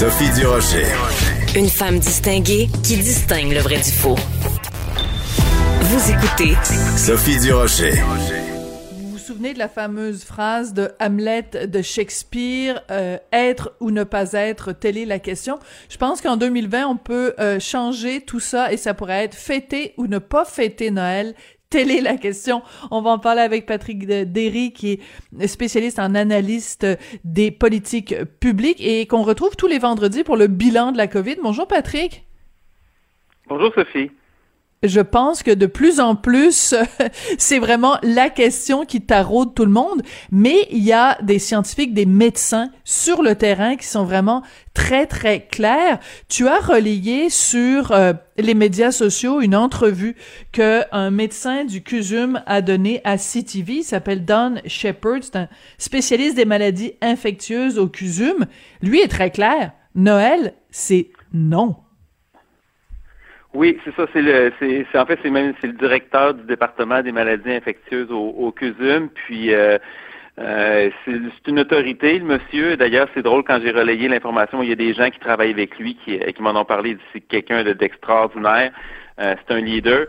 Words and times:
Sophie 0.00 0.30
Durocher. 0.32 0.86
Une 1.54 1.68
femme 1.68 1.98
distinguée 1.98 2.70
qui 2.82 2.96
distingue 2.96 3.52
le 3.52 3.60
vrai 3.60 3.76
du 3.76 3.90
faux. 3.90 4.16
Vous 5.82 6.10
écoutez 6.10 6.54
Sophie 6.96 7.38
Durocher. 7.38 7.92
Vous 8.92 9.10
vous 9.10 9.18
souvenez 9.18 9.52
de 9.52 9.58
la 9.58 9.68
fameuse 9.68 10.24
phrase 10.24 10.72
de 10.72 10.90
Hamlet 11.00 11.50
de 11.66 11.82
Shakespeare, 11.82 12.82
euh, 12.90 13.18
être 13.30 13.74
ou 13.80 13.90
ne 13.90 14.04
pas 14.04 14.32
être, 14.32 14.72
telle 14.72 14.96
est 14.96 15.04
la 15.04 15.18
question. 15.18 15.58
Je 15.90 15.98
pense 15.98 16.22
qu'en 16.22 16.38
2020, 16.38 16.86
on 16.86 16.96
peut 16.96 17.34
euh, 17.38 17.60
changer 17.60 18.22
tout 18.22 18.40
ça 18.40 18.72
et 18.72 18.78
ça 18.78 18.94
pourrait 18.94 19.24
être 19.24 19.34
fêter 19.34 19.92
ou 19.98 20.06
ne 20.06 20.16
pas 20.18 20.46
fêter 20.46 20.90
Noël, 20.90 21.34
Telle 21.70 21.92
est 21.92 22.00
la 22.00 22.16
question. 22.16 22.62
On 22.90 23.00
va 23.00 23.10
en 23.10 23.20
parler 23.20 23.42
avec 23.42 23.64
Patrick 23.64 24.04
Derry, 24.04 24.72
qui 24.72 24.98
est 25.38 25.46
spécialiste 25.46 26.00
en 26.00 26.16
analyste 26.16 26.84
des 27.22 27.52
politiques 27.52 28.14
publiques 28.40 28.80
et 28.80 29.06
qu'on 29.06 29.22
retrouve 29.22 29.54
tous 29.54 29.68
les 29.68 29.78
vendredis 29.78 30.24
pour 30.24 30.36
le 30.36 30.48
bilan 30.48 30.90
de 30.90 30.96
la 30.96 31.06
COVID. 31.06 31.36
Bonjour 31.40 31.68
Patrick. 31.68 32.26
Bonjour 33.46 33.72
Sophie 33.72 34.10
je 34.82 35.00
pense 35.00 35.42
que 35.42 35.50
de 35.50 35.66
plus 35.66 36.00
en 36.00 36.16
plus, 36.16 36.74
c'est 37.38 37.58
vraiment 37.58 37.98
la 38.02 38.30
question 38.30 38.86
qui 38.86 39.02
taraude 39.02 39.54
tout 39.54 39.64
le 39.64 39.70
monde, 39.70 40.02
mais 40.32 40.66
il 40.70 40.82
y 40.82 40.92
a 40.92 41.18
des 41.22 41.38
scientifiques, 41.38 41.92
des 41.92 42.06
médecins 42.06 42.70
sur 42.84 43.22
le 43.22 43.34
terrain 43.34 43.76
qui 43.76 43.86
sont 43.86 44.04
vraiment 44.04 44.42
très, 44.72 45.06
très 45.06 45.46
clairs. 45.46 45.98
Tu 46.28 46.48
as 46.48 46.60
relayé 46.60 47.28
sur 47.28 47.92
euh, 47.92 48.14
les 48.38 48.54
médias 48.54 48.90
sociaux 48.90 49.42
une 49.42 49.54
entrevue 49.54 50.16
que 50.52 50.82
un 50.92 51.10
médecin 51.10 51.64
du 51.64 51.82
CUSUM 51.82 52.42
a 52.46 52.62
donnée 52.62 53.02
à 53.04 53.18
CTV, 53.18 53.74
il 53.74 53.84
s'appelle 53.84 54.24
Don 54.24 54.56
Shepard, 54.64 55.18
c'est 55.22 55.36
un 55.36 55.48
spécialiste 55.76 56.36
des 56.36 56.46
maladies 56.46 56.94
infectieuses 57.02 57.78
au 57.78 57.86
CUSUM. 57.86 58.46
Lui 58.80 59.00
est 59.00 59.08
très 59.08 59.30
clair. 59.30 59.72
Noël, 59.94 60.54
c'est 60.70 61.10
non. 61.34 61.76
Oui, 63.52 63.78
c'est 63.84 63.94
ça. 63.96 64.06
C'est 64.12 64.22
le, 64.22 64.52
c'est, 64.60 64.98
en 64.98 65.06
fait, 65.06 65.18
c'est 65.22 65.30
même 65.30 65.54
c'est 65.60 65.66
le 65.66 65.72
directeur 65.72 66.34
du 66.34 66.44
département 66.44 67.02
des 67.02 67.10
maladies 67.10 67.52
infectieuses 67.52 68.10
au, 68.10 68.28
au 68.28 68.52
CUSUM. 68.52 69.08
Puis 69.08 69.52
euh, 69.52 69.76
euh, 70.38 70.90
c'est, 71.04 71.50
une 71.50 71.58
autorité, 71.58 72.18
le 72.20 72.26
monsieur. 72.26 72.76
D'ailleurs, 72.76 73.08
c'est 73.12 73.22
drôle 73.22 73.42
quand 73.42 73.60
j'ai 73.60 73.72
relayé 73.72 74.08
l'information. 74.08 74.62
Il 74.62 74.68
y 74.68 74.72
a 74.72 74.76
des 74.76 74.94
gens 74.94 75.10
qui 75.10 75.18
travaillent 75.18 75.50
avec 75.50 75.76
lui 75.78 75.96
qui, 76.04 76.18
qui 76.18 76.42
m'en 76.42 76.54
ont 76.58 76.64
parlé. 76.64 76.96
C'est 77.12 77.20
quelqu'un 77.20 77.64
d'extraordinaire. 77.64 78.70
Euh, 79.20 79.34
c'est 79.36 79.54
un 79.54 79.60
leader. 79.60 80.06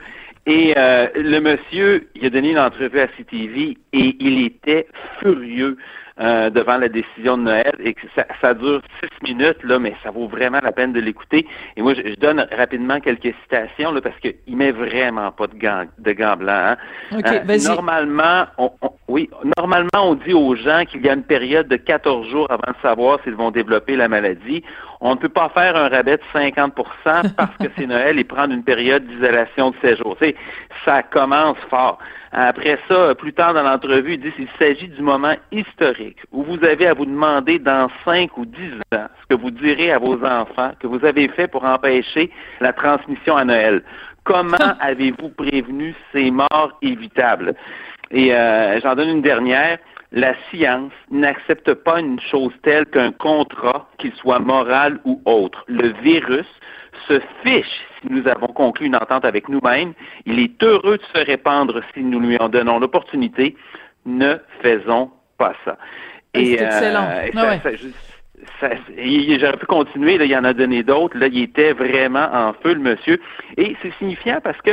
Et 0.47 0.73
le 0.75 1.39
monsieur, 1.39 2.07
il 2.15 2.25
a 2.25 2.29
donné 2.31 2.51
une 2.51 2.57
entrevue 2.57 2.99
à 2.99 3.07
CTV 3.07 3.77
et 3.93 4.15
il 4.19 4.43
était 4.43 4.87
furieux. 5.19 5.77
Euh, 6.19 6.49
devant 6.49 6.77
la 6.77 6.89
décision 6.89 7.37
de 7.37 7.43
Noël 7.43 7.73
et 7.79 7.93
que 7.93 8.01
ça, 8.15 8.25
ça, 8.41 8.53
dure 8.53 8.81
six 9.01 9.09
minutes, 9.23 9.63
là, 9.63 9.79
mais 9.79 9.95
ça 10.03 10.11
vaut 10.11 10.27
vraiment 10.27 10.59
la 10.61 10.73
peine 10.73 10.91
de 10.91 10.99
l'écouter. 10.99 11.47
Et 11.77 11.81
moi, 11.81 11.93
je, 11.93 12.15
donne 12.15 12.45
rapidement 12.51 12.99
quelques 12.99 13.33
citations 13.43 13.93
là, 13.93 14.01
parce 14.01 14.19
qu'il 14.19 14.57
met 14.57 14.71
vraiment 14.71 15.31
pas 15.31 15.47
de 15.47 15.55
gants, 15.55 15.85
de 15.97 16.11
gants 16.11 16.35
blancs. 16.35 16.77
Hein. 17.13 17.21
Euh, 17.25 17.57
normalement, 17.65 18.45
on, 18.57 18.71
oui, 19.07 19.29
normalement, 19.57 19.89
on 19.95 20.15
dit 20.15 20.33
aux 20.33 20.53
gens 20.55 20.83
qu'il 20.85 21.05
y 21.05 21.09
a 21.09 21.13
une 21.13 21.23
période 21.23 21.69
de 21.69 21.77
14 21.77 22.27
jours 22.29 22.47
avant 22.49 22.71
de 22.71 22.81
savoir 22.81 23.19
s'ils 23.23 23.35
vont 23.35 23.51
développer 23.51 23.95
la 23.95 24.09
maladie. 24.09 24.63
On 25.03 25.15
ne 25.15 25.19
peut 25.19 25.29
pas 25.29 25.49
faire 25.49 25.75
un 25.75 25.89
rabais 25.89 26.17
de 26.17 26.23
50% 26.33 26.71
parce 27.35 27.57
que 27.57 27.67
c'est 27.75 27.87
Noël 27.87 28.19
et 28.19 28.23
prendre 28.23 28.53
une 28.53 28.63
période 28.63 29.05
d'isolation 29.07 29.71
de 29.71 29.75
16 29.81 29.97
jours. 29.97 30.15
ça 30.85 31.01
commence 31.03 31.57
fort. 31.69 31.97
Après 32.31 32.79
ça, 32.87 33.13
plus 33.15 33.33
tard 33.33 33.55
dans 33.55 33.63
l'entrevue, 33.63 34.13
il 34.13 34.21
dit 34.21 34.31
qu'il 34.31 34.47
s'agit 34.57 34.87
du 34.87 35.01
moment 35.01 35.35
historique 35.51 36.19
où 36.31 36.43
vous 36.43 36.63
avez 36.63 36.87
à 36.87 36.93
vous 36.93 37.05
demander 37.05 37.59
dans 37.59 37.89
5 38.05 38.37
ou 38.37 38.45
10 38.45 38.59
ans 38.95 39.07
ce 39.21 39.35
que 39.35 39.41
vous 39.41 39.51
direz 39.51 39.91
à 39.91 39.97
vos 39.97 40.23
enfants 40.23 40.71
que 40.79 40.87
vous 40.87 41.03
avez 41.03 41.27
fait 41.29 41.47
pour 41.47 41.65
empêcher 41.65 42.31
la 42.61 42.71
transmission 42.71 43.35
à 43.35 43.43
Noël. 43.43 43.83
Comment 44.23 44.57
avez-vous 44.79 45.29
prévenu 45.29 45.95
ces 46.13 46.29
morts 46.31 46.77
évitables? 46.81 47.55
Et 48.11 48.33
euh, 48.33 48.79
j'en 48.81 48.95
donne 48.95 49.09
une 49.09 49.21
dernière. 49.21 49.79
La 50.11 50.33
science 50.49 50.91
n'accepte 51.09 51.73
pas 51.73 52.01
une 52.01 52.19
chose 52.19 52.51
telle 52.63 52.85
qu'un 52.87 53.13
contrat, 53.13 53.87
qu'il 53.97 54.13
soit 54.13 54.39
moral 54.39 54.99
ou 55.05 55.21
autre. 55.23 55.63
Le 55.67 55.93
virus 56.01 56.47
se 57.07 57.21
fiche 57.43 57.85
si 58.01 58.11
nous 58.11 58.27
avons 58.27 58.47
conclu 58.47 58.87
une 58.87 58.95
entente 58.95 59.23
avec 59.23 59.47
nous-mêmes. 59.47 59.93
Il 60.25 60.39
est 60.39 60.61
heureux 60.61 60.97
de 60.97 61.03
se 61.19 61.25
répandre 61.25 61.81
si 61.93 62.03
nous 62.03 62.19
lui 62.19 62.37
en 62.37 62.49
donnons 62.49 62.79
l'opportunité. 62.79 63.55
Ne 64.05 64.35
faisons 64.61 65.11
pas 65.37 65.53
ça. 65.63 65.77
Et, 66.33 66.57
c'est 66.57 66.65
excellent. 66.65 67.07
Euh, 67.09 67.27
J'aurais 69.39 69.57
pu 69.57 69.65
continuer, 69.65 70.17
là, 70.17 70.25
il 70.25 70.31
y 70.31 70.37
en 70.37 70.43
a 70.43 70.53
donné 70.53 70.83
d'autres. 70.83 71.17
Là, 71.17 71.27
il 71.27 71.43
était 71.43 71.73
vraiment 71.73 72.27
en 72.33 72.53
feu, 72.53 72.73
le 72.73 72.81
monsieur. 72.81 73.19
Et 73.55 73.77
c'est 73.81 73.93
signifiant 73.97 74.39
parce 74.43 74.61
que 74.61 74.71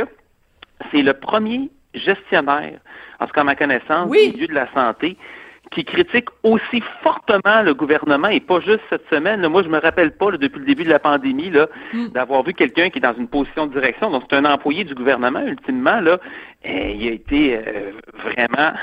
c'est 0.91 1.01
le 1.01 1.13
premier 1.13 1.69
gestionnaire, 1.93 2.79
en 3.19 3.25
tout 3.25 3.33
cas 3.33 3.41
à 3.41 3.43
ma 3.43 3.55
connaissance, 3.55 4.09
du 4.09 4.17
milieu 4.17 4.47
de 4.47 4.53
la 4.53 4.71
santé, 4.73 5.17
qui 5.71 5.85
critique 5.85 6.29
aussi 6.43 6.81
fortement 7.03 7.61
le 7.61 7.73
gouvernement 7.73 8.29
et 8.29 8.39
pas 8.39 8.59
juste 8.59 8.81
cette 8.89 9.07
semaine. 9.09 9.45
moi, 9.47 9.61
je 9.61 9.69
me 9.69 9.79
rappelle 9.79 10.11
pas 10.11 10.31
depuis 10.31 10.59
le 10.59 10.65
début 10.65 10.83
de 10.83 10.89
la 10.89 10.99
pandémie 10.99 11.51
là, 11.51 11.67
hmm. 11.93 12.07
d'avoir 12.07 12.43
vu 12.43 12.53
quelqu'un 12.53 12.89
qui 12.89 12.97
est 12.97 13.01
dans 13.01 13.15
une 13.15 13.27
position 13.27 13.67
de 13.67 13.73
direction. 13.73 14.09
Donc, 14.09 14.23
c'est 14.29 14.35
un 14.35 14.45
employé 14.45 14.83
du 14.83 14.95
gouvernement 14.95 15.41
ultimement 15.41 15.99
là. 15.99 16.17
Et 16.63 16.95
il 16.95 17.07
a 17.07 17.11
été 17.11 17.57
euh, 17.57 17.91
vraiment 18.23 18.73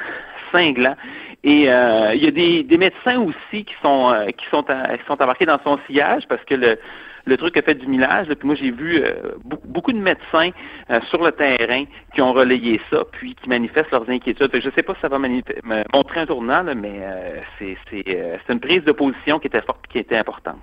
cinglant. 0.53 0.97
Et 1.43 1.71
euh, 1.71 2.15
il 2.15 2.25
y 2.25 2.29
a 2.29 2.31
des, 2.31 2.63
des, 2.63 2.79
médecins 2.79 3.21
aussi 3.21 3.65
qui 3.65 3.75
sont 3.83 4.13
euh, 4.13 4.27
qui 4.27 4.47
sont 4.51 4.63
qui 4.63 5.07
sont 5.07 5.23
embarqués 5.23 5.47
dans 5.47 5.61
son 5.63 5.79
sillage 5.87 6.27
parce 6.29 6.45
que 6.45 6.55
le 6.55 6.79
le 7.27 7.37
truc 7.37 7.57
a 7.57 7.63
fait 7.63 7.75
du 7.75 7.87
millage. 7.87 8.29
Puis 8.29 8.47
moi, 8.47 8.55
j'ai 8.55 8.71
vu 8.71 9.03
euh, 9.03 9.33
beaucoup, 9.65 9.93
de 9.93 9.99
médecins 9.99 10.51
euh, 10.91 11.01
sur 11.11 11.23
le 11.23 11.33
terrain 11.33 11.85
qui 12.15 12.23
ont 12.23 12.33
relayé 12.33 12.81
ça, 12.91 13.05
puis 13.13 13.35
qui 13.35 13.49
manifestent 13.49 13.91
leurs 13.91 14.09
inquiétudes. 14.09 14.51
je 14.53 14.67
ne 14.67 14.73
sais 14.73 14.83
pas 14.83 14.95
si 14.95 15.01
ça 15.01 15.09
va 15.09 15.19
montrer 15.19 16.21
un 16.21 16.27
tournant, 16.27 16.65
mais 16.65 17.01
euh, 17.03 17.41
c'est 17.59 18.53
une 18.53 18.61
prise 18.61 18.85
de 18.85 18.93
position 18.93 19.39
qui 19.39 19.49
était 19.49 19.63
forte, 19.63 19.87
qui 19.89 19.99
était 19.99 20.17
importante 20.17 20.63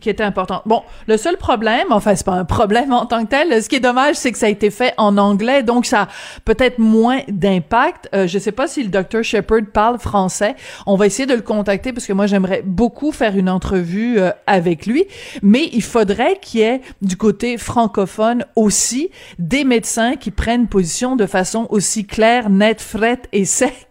qui 0.00 0.10
était 0.10 0.22
important. 0.22 0.62
Bon, 0.66 0.82
le 1.06 1.16
seul 1.16 1.36
problème, 1.36 1.86
enfin 1.90 2.14
c'est 2.14 2.26
pas 2.26 2.32
un 2.32 2.44
problème 2.44 2.92
en 2.92 3.06
tant 3.06 3.24
que 3.24 3.30
tel, 3.30 3.62
ce 3.62 3.68
qui 3.68 3.76
est 3.76 3.80
dommage, 3.80 4.16
c'est 4.16 4.32
que 4.32 4.38
ça 4.38 4.46
a 4.46 4.48
été 4.48 4.70
fait 4.70 4.94
en 4.96 5.18
anglais, 5.18 5.62
donc 5.62 5.86
ça 5.86 6.02
a 6.02 6.08
peut-être 6.44 6.78
moins 6.78 7.20
d'impact. 7.28 8.08
Euh, 8.14 8.26
je 8.26 8.38
sais 8.38 8.52
pas 8.52 8.66
si 8.66 8.82
le 8.82 8.88
Dr 8.88 9.22
Shepard 9.22 9.66
parle 9.72 9.98
français. 9.98 10.54
On 10.86 10.96
va 10.96 11.06
essayer 11.06 11.26
de 11.26 11.34
le 11.34 11.42
contacter 11.42 11.92
parce 11.92 12.06
que 12.06 12.12
moi 12.12 12.26
j'aimerais 12.26 12.62
beaucoup 12.64 13.12
faire 13.12 13.36
une 13.36 13.48
entrevue 13.48 14.18
euh, 14.18 14.30
avec 14.46 14.86
lui, 14.86 15.04
mais 15.42 15.68
il 15.72 15.82
faudrait 15.82 16.38
qu'il 16.40 16.60
y 16.60 16.62
ait 16.64 16.80
du 17.02 17.16
côté 17.16 17.58
francophone 17.58 18.44
aussi 18.56 19.10
des 19.38 19.64
médecins 19.64 20.16
qui 20.16 20.30
prennent 20.30 20.68
position 20.68 21.16
de 21.16 21.26
façon 21.26 21.66
aussi 21.70 22.06
claire, 22.06 22.50
nette, 22.50 22.80
frette 22.80 23.28
et 23.32 23.44
sec 23.44 23.88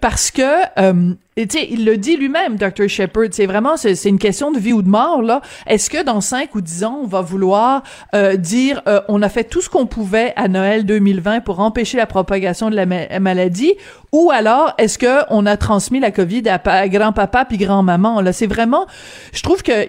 parce 0.00 0.30
que 0.30 0.42
euh, 0.78 1.14
il 1.36 1.84
le 1.84 1.96
dit 1.96 2.16
lui-même, 2.16 2.56
Dr. 2.56 2.88
Shepard, 2.88 3.28
c'est 3.30 3.46
vraiment, 3.46 3.76
c'est 3.76 4.04
une 4.04 4.18
question 4.18 4.50
de 4.50 4.58
vie 4.58 4.72
ou 4.72 4.82
de 4.82 4.88
mort, 4.88 5.22
là. 5.22 5.40
Est-ce 5.66 5.88
que 5.88 6.02
dans 6.02 6.20
5 6.20 6.54
ou 6.54 6.60
10 6.60 6.84
ans, 6.84 7.00
on 7.04 7.06
va 7.06 7.20
vouloir 7.20 7.82
euh, 8.14 8.36
dire, 8.36 8.82
euh, 8.88 9.00
on 9.08 9.22
a 9.22 9.28
fait 9.28 9.44
tout 9.44 9.60
ce 9.60 9.70
qu'on 9.70 9.86
pouvait 9.86 10.32
à 10.36 10.48
Noël 10.48 10.84
2020 10.84 11.40
pour 11.40 11.60
empêcher 11.60 11.96
la 11.96 12.06
propagation 12.06 12.68
de 12.68 12.76
la 12.76 13.20
maladie, 13.20 13.74
ou 14.12 14.30
alors 14.32 14.74
est-ce 14.78 14.98
que 14.98 15.20
on 15.30 15.46
a 15.46 15.56
transmis 15.56 16.00
la 16.00 16.10
COVID 16.10 16.42
à, 16.48 16.88
grand-papa 16.88 17.44
puis 17.44 17.58
grand-maman, 17.58 18.20
là? 18.20 18.32
C'est 18.32 18.48
vraiment, 18.48 18.86
je 19.32 19.42
trouve 19.42 19.62
que 19.62 19.86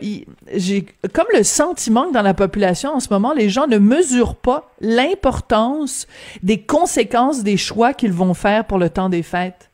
j'ai 0.54 0.86
comme 1.14 1.28
le 1.34 1.44
sentiment 1.44 2.08
que 2.08 2.14
dans 2.14 2.22
la 2.22 2.36
population, 2.36 2.92
en 2.92 3.00
ce 3.00 3.10
moment, 3.10 3.34
les 3.34 3.50
gens 3.50 3.66
ne 3.66 3.80
mesurent 3.80 4.36
pas 4.36 4.72
l'importance 4.80 6.06
des 6.44 6.62
conséquences 6.62 7.44
des 7.44 7.58
choix 7.58 7.94
qu'ils 7.94 8.14
vont 8.14 8.36
faire 8.36 8.66
pour 8.66 8.78
le 8.78 8.90
temps 8.90 9.10
des 9.10 9.24
fêtes. 9.24 9.71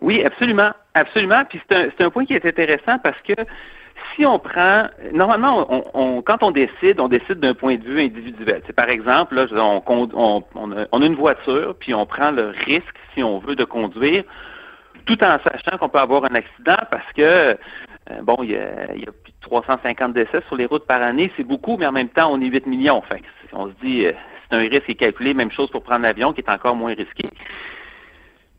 Oui, 0.00 0.24
absolument, 0.24 0.70
absolument. 0.94 1.44
Puis 1.48 1.60
c'est 1.68 1.76
un, 2.00 2.06
un 2.06 2.10
point 2.10 2.24
qui 2.24 2.34
est 2.34 2.46
intéressant 2.46 2.98
parce 2.98 3.20
que 3.22 3.34
si 4.14 4.24
on 4.24 4.38
prend, 4.38 4.86
normalement, 5.12 5.66
on, 5.94 6.22
quand 6.22 6.42
on 6.42 6.50
décide, 6.50 7.00
on 7.00 7.08
décide 7.08 7.40
d'un 7.40 7.54
point 7.54 7.76
de 7.76 7.82
vue 7.82 8.00
individuel. 8.00 8.62
C'est 8.66 8.74
par 8.74 8.88
exemple, 8.88 9.34
là, 9.34 9.46
on, 9.52 9.82
on, 9.86 10.44
on, 10.54 11.02
a, 11.02 11.06
une 11.06 11.16
voiture, 11.16 11.74
puis 11.78 11.94
on 11.94 12.06
prend 12.06 12.30
le 12.30 12.52
risque, 12.64 12.94
si 13.14 13.22
on 13.22 13.38
veut, 13.38 13.56
de 13.56 13.64
conduire, 13.64 14.24
tout 15.06 15.22
en 15.24 15.38
sachant 15.40 15.78
qu'on 15.78 15.88
peut 15.88 15.98
avoir 15.98 16.24
un 16.24 16.34
accident 16.34 16.76
parce 16.90 17.12
que 17.14 17.56
Euh, 18.10 18.22
bon, 18.22 18.36
il 18.42 18.50
y, 18.50 18.56
a, 18.56 18.94
il 18.94 19.00
y, 19.00 19.08
a, 19.08 19.12
plus 19.12 19.32
de 19.32 19.40
350 19.42 20.12
décès 20.12 20.40
sur 20.46 20.56
les 20.56 20.66
routes 20.66 20.86
par 20.86 21.02
année, 21.02 21.30
c'est 21.36 21.44
beaucoup, 21.44 21.76
mais 21.76 21.86
en 21.86 21.92
même 21.92 22.08
temps, 22.08 22.32
on 22.32 22.40
est 22.40 22.46
8 22.46 22.66
millions. 22.66 23.02
On 23.52 23.68
se 23.68 23.74
dit, 23.82 24.06
euh, 24.06 24.12
c'est 24.48 24.56
un 24.56 24.60
risque 24.60 24.86
qui 24.86 24.92
est 24.92 24.94
calculé, 24.96 25.34
même 25.34 25.50
chose 25.50 25.70
pour 25.70 25.82
prendre 25.82 26.02
l'avion, 26.02 26.32
qui 26.32 26.40
est 26.40 26.50
encore 26.50 26.74
moins 26.74 26.94
risqué. 26.94 27.28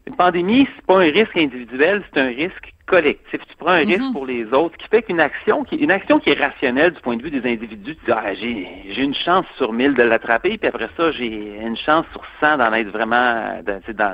Une 0.09 0.15
pandémie, 0.15 0.67
c'est 0.75 0.85
pas 0.87 0.97
un 0.97 1.11
risque 1.11 1.37
individuel, 1.37 2.03
c'est 2.11 2.19
un 2.19 2.29
risque 2.29 2.73
collectif. 2.87 3.39
Tu 3.47 3.55
prends 3.57 3.69
un 3.69 3.85
risque 3.85 4.01
mhm. 4.01 4.13
pour 4.13 4.25
les 4.25 4.43
autres, 4.45 4.73
ce 4.79 4.83
qui 4.83 4.89
fait 4.89 5.03
qu'une 5.03 5.19
action 5.19 5.63
qui 5.63 5.75
une 5.75 5.91
action 5.91 6.19
qui 6.19 6.31
est 6.31 6.39
rationnelle 6.39 6.93
du 6.93 7.01
point 7.01 7.15
de 7.15 7.21
vue 7.21 7.29
des 7.29 7.47
individus, 7.47 7.95
tu 7.95 8.05
dis 8.05 8.11
ah, 8.11 8.33
j'ai 8.33 8.67
j'ai 8.89 9.03
une 9.03 9.13
chance 9.13 9.45
sur 9.57 9.71
mille 9.71 9.93
de 9.93 10.01
l'attraper, 10.01 10.57
puis 10.57 10.67
après 10.67 10.89
ça 10.97 11.11
j'ai 11.11 11.59
une 11.61 11.77
chance 11.77 12.07
sur 12.11 12.23
100 12.39 12.57
d'en 12.57 12.73
être 12.73 12.89
vraiment 12.89 13.61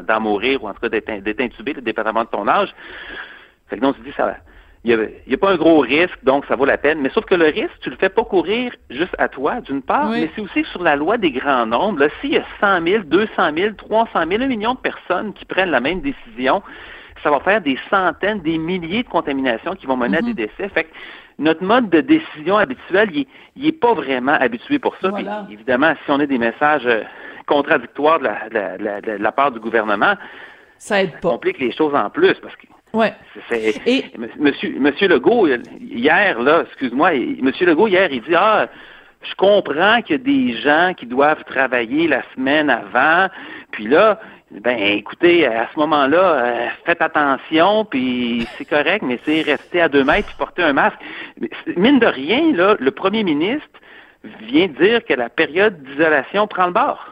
d'en 0.06 0.19
mourir 0.19 0.62
ou 0.63 0.68
en 0.68 0.74
tout 0.74 0.81
cas 0.81 0.89
d'être 0.89 1.42
intubé, 1.42 1.74
dépendamment 1.75 2.25
de 2.25 2.30
ton 2.30 2.45
âge. 2.45 2.75
Fait 3.69 3.77
que 3.77 3.81
donc 3.81 3.95
tu 3.95 4.01
dis 4.01 4.13
ça 4.18 4.36
il 4.85 5.11
n'y 5.27 5.33
a, 5.33 5.37
pas 5.37 5.51
un 5.51 5.55
gros 5.55 5.79
risque, 5.79 6.23
donc 6.23 6.45
ça 6.45 6.55
vaut 6.55 6.65
la 6.65 6.77
peine. 6.77 6.99
Mais 7.01 7.09
sauf 7.09 7.25
que 7.25 7.33
le 7.33 7.45
risque, 7.45 7.73
tu 7.81 7.89
le 7.89 7.95
fais 7.95 8.09
pas 8.09 8.23
courir 8.23 8.71
juste 8.91 9.15
à 9.17 9.27
toi, 9.27 9.59
d'une 9.61 9.81
part, 9.81 10.09
mais 10.09 10.29
c'est 10.35 10.41
aussi 10.41 10.63
sur 10.65 10.83
la 10.83 10.95
loi 10.95 11.17
des 11.17 11.31
grands 11.31 11.65
nombres. 11.65 11.99
Là, 11.99 12.07
s'il 12.21 12.33
y 12.33 12.37
a 12.37 12.45
100 12.61 12.85
000, 12.85 13.03
200 13.05 13.31
000, 13.57 13.73
300 13.73 14.11
000, 14.29 14.43
un 14.43 14.47
million 14.47 14.75
de 14.75 14.79
personnes 14.79 15.33
qui 15.33 15.43
prennent 15.45 15.71
la 15.71 15.79
même 15.79 16.01
décision, 16.01 16.61
ça 17.23 17.31
va 17.31 17.39
faire 17.39 17.61
des 17.61 17.79
centaines, 17.89 18.41
des 18.41 18.59
milliers 18.59 19.01
de 19.01 19.09
contaminations 19.09 19.73
qui 19.73 19.87
vont 19.87 19.97
mener 19.97 20.17
à 20.17 20.21
des 20.21 20.33
mm-hmm. 20.33 20.35
décès. 20.35 20.69
Fait 20.69 20.83
que 20.83 20.91
notre 21.39 21.63
mode 21.63 21.89
de 21.89 22.01
décision 22.01 22.57
habituel, 22.57 23.09
il 23.55 23.65
est, 23.65 23.71
pas 23.71 23.95
vraiment 23.95 24.33
habitué 24.33 24.77
pour 24.77 24.95
ça. 25.01 25.11
évidemment, 25.49 25.93
si 26.05 26.11
on 26.11 26.19
a 26.19 26.27
des 26.27 26.37
messages 26.37 26.85
euh, 26.85 27.01
contradictoires 27.47 28.19
de 28.19 29.17
la, 29.17 29.31
part 29.31 29.51
du 29.51 29.59
gouvernement, 29.59 30.13
ça 30.77 31.01
aide 31.01 31.19
pas. 31.21 31.29
complique 31.29 31.57
les 31.57 31.71
choses 31.71 31.95
en 31.95 32.11
plus 32.11 32.35
parce 32.35 32.55
que 32.55 32.67
Ouais. 32.95 33.13
Et... 33.51 34.06
Monsieur, 34.39 34.74
Monsieur 34.80 35.09
Legault, 35.09 35.47
hier, 35.81 36.42
là, 36.42 36.63
excuse-moi, 36.65 37.12
Monsieur 37.42 37.65
Legault, 37.65 37.88
hier, 37.88 38.09
il 38.12 38.21
dit, 38.21 38.36
ah, 38.36 38.68
je 39.21 39.36
comprends 39.36 40.01
qu'il 40.01 40.15
y 40.15 40.19
a 40.19 40.24
des 40.24 40.62
gens 40.62 40.94
qui 40.95 41.06
doivent 41.06 41.44
travailler 41.44 42.07
la 42.07 42.21
semaine 42.33 42.69
avant, 42.69 43.27
puis 43.71 43.88
là, 43.88 44.19
ben 44.51 44.77
écoutez, 44.77 45.45
à 45.45 45.68
ce 45.74 45.80
moment-là, 45.80 46.24
euh, 46.24 46.68
faites 46.86 47.01
attention, 47.01 47.83
puis 47.83 48.47
c'est 48.57 48.65
correct, 48.65 49.03
mais 49.06 49.19
c'est 49.25 49.42
rester 49.42 49.81
à 49.81 49.89
deux 49.89 50.03
mètres 50.03 50.27
puis 50.27 50.36
porter 50.38 50.63
un 50.63 50.74
masque. 50.74 50.97
Mine 51.75 52.00
de 52.00 52.07
rien, 52.07 52.53
là, 52.53 52.77
le 52.80 52.92
premier 52.92 53.24
ministre 53.24 53.68
vient 54.42 54.68
dire 54.68 55.03
que 55.03 55.13
la 55.13 55.30
période 55.30 55.81
d'isolation 55.83 56.47
prend 56.47 56.68
le 56.68 56.74
bord. 56.74 57.12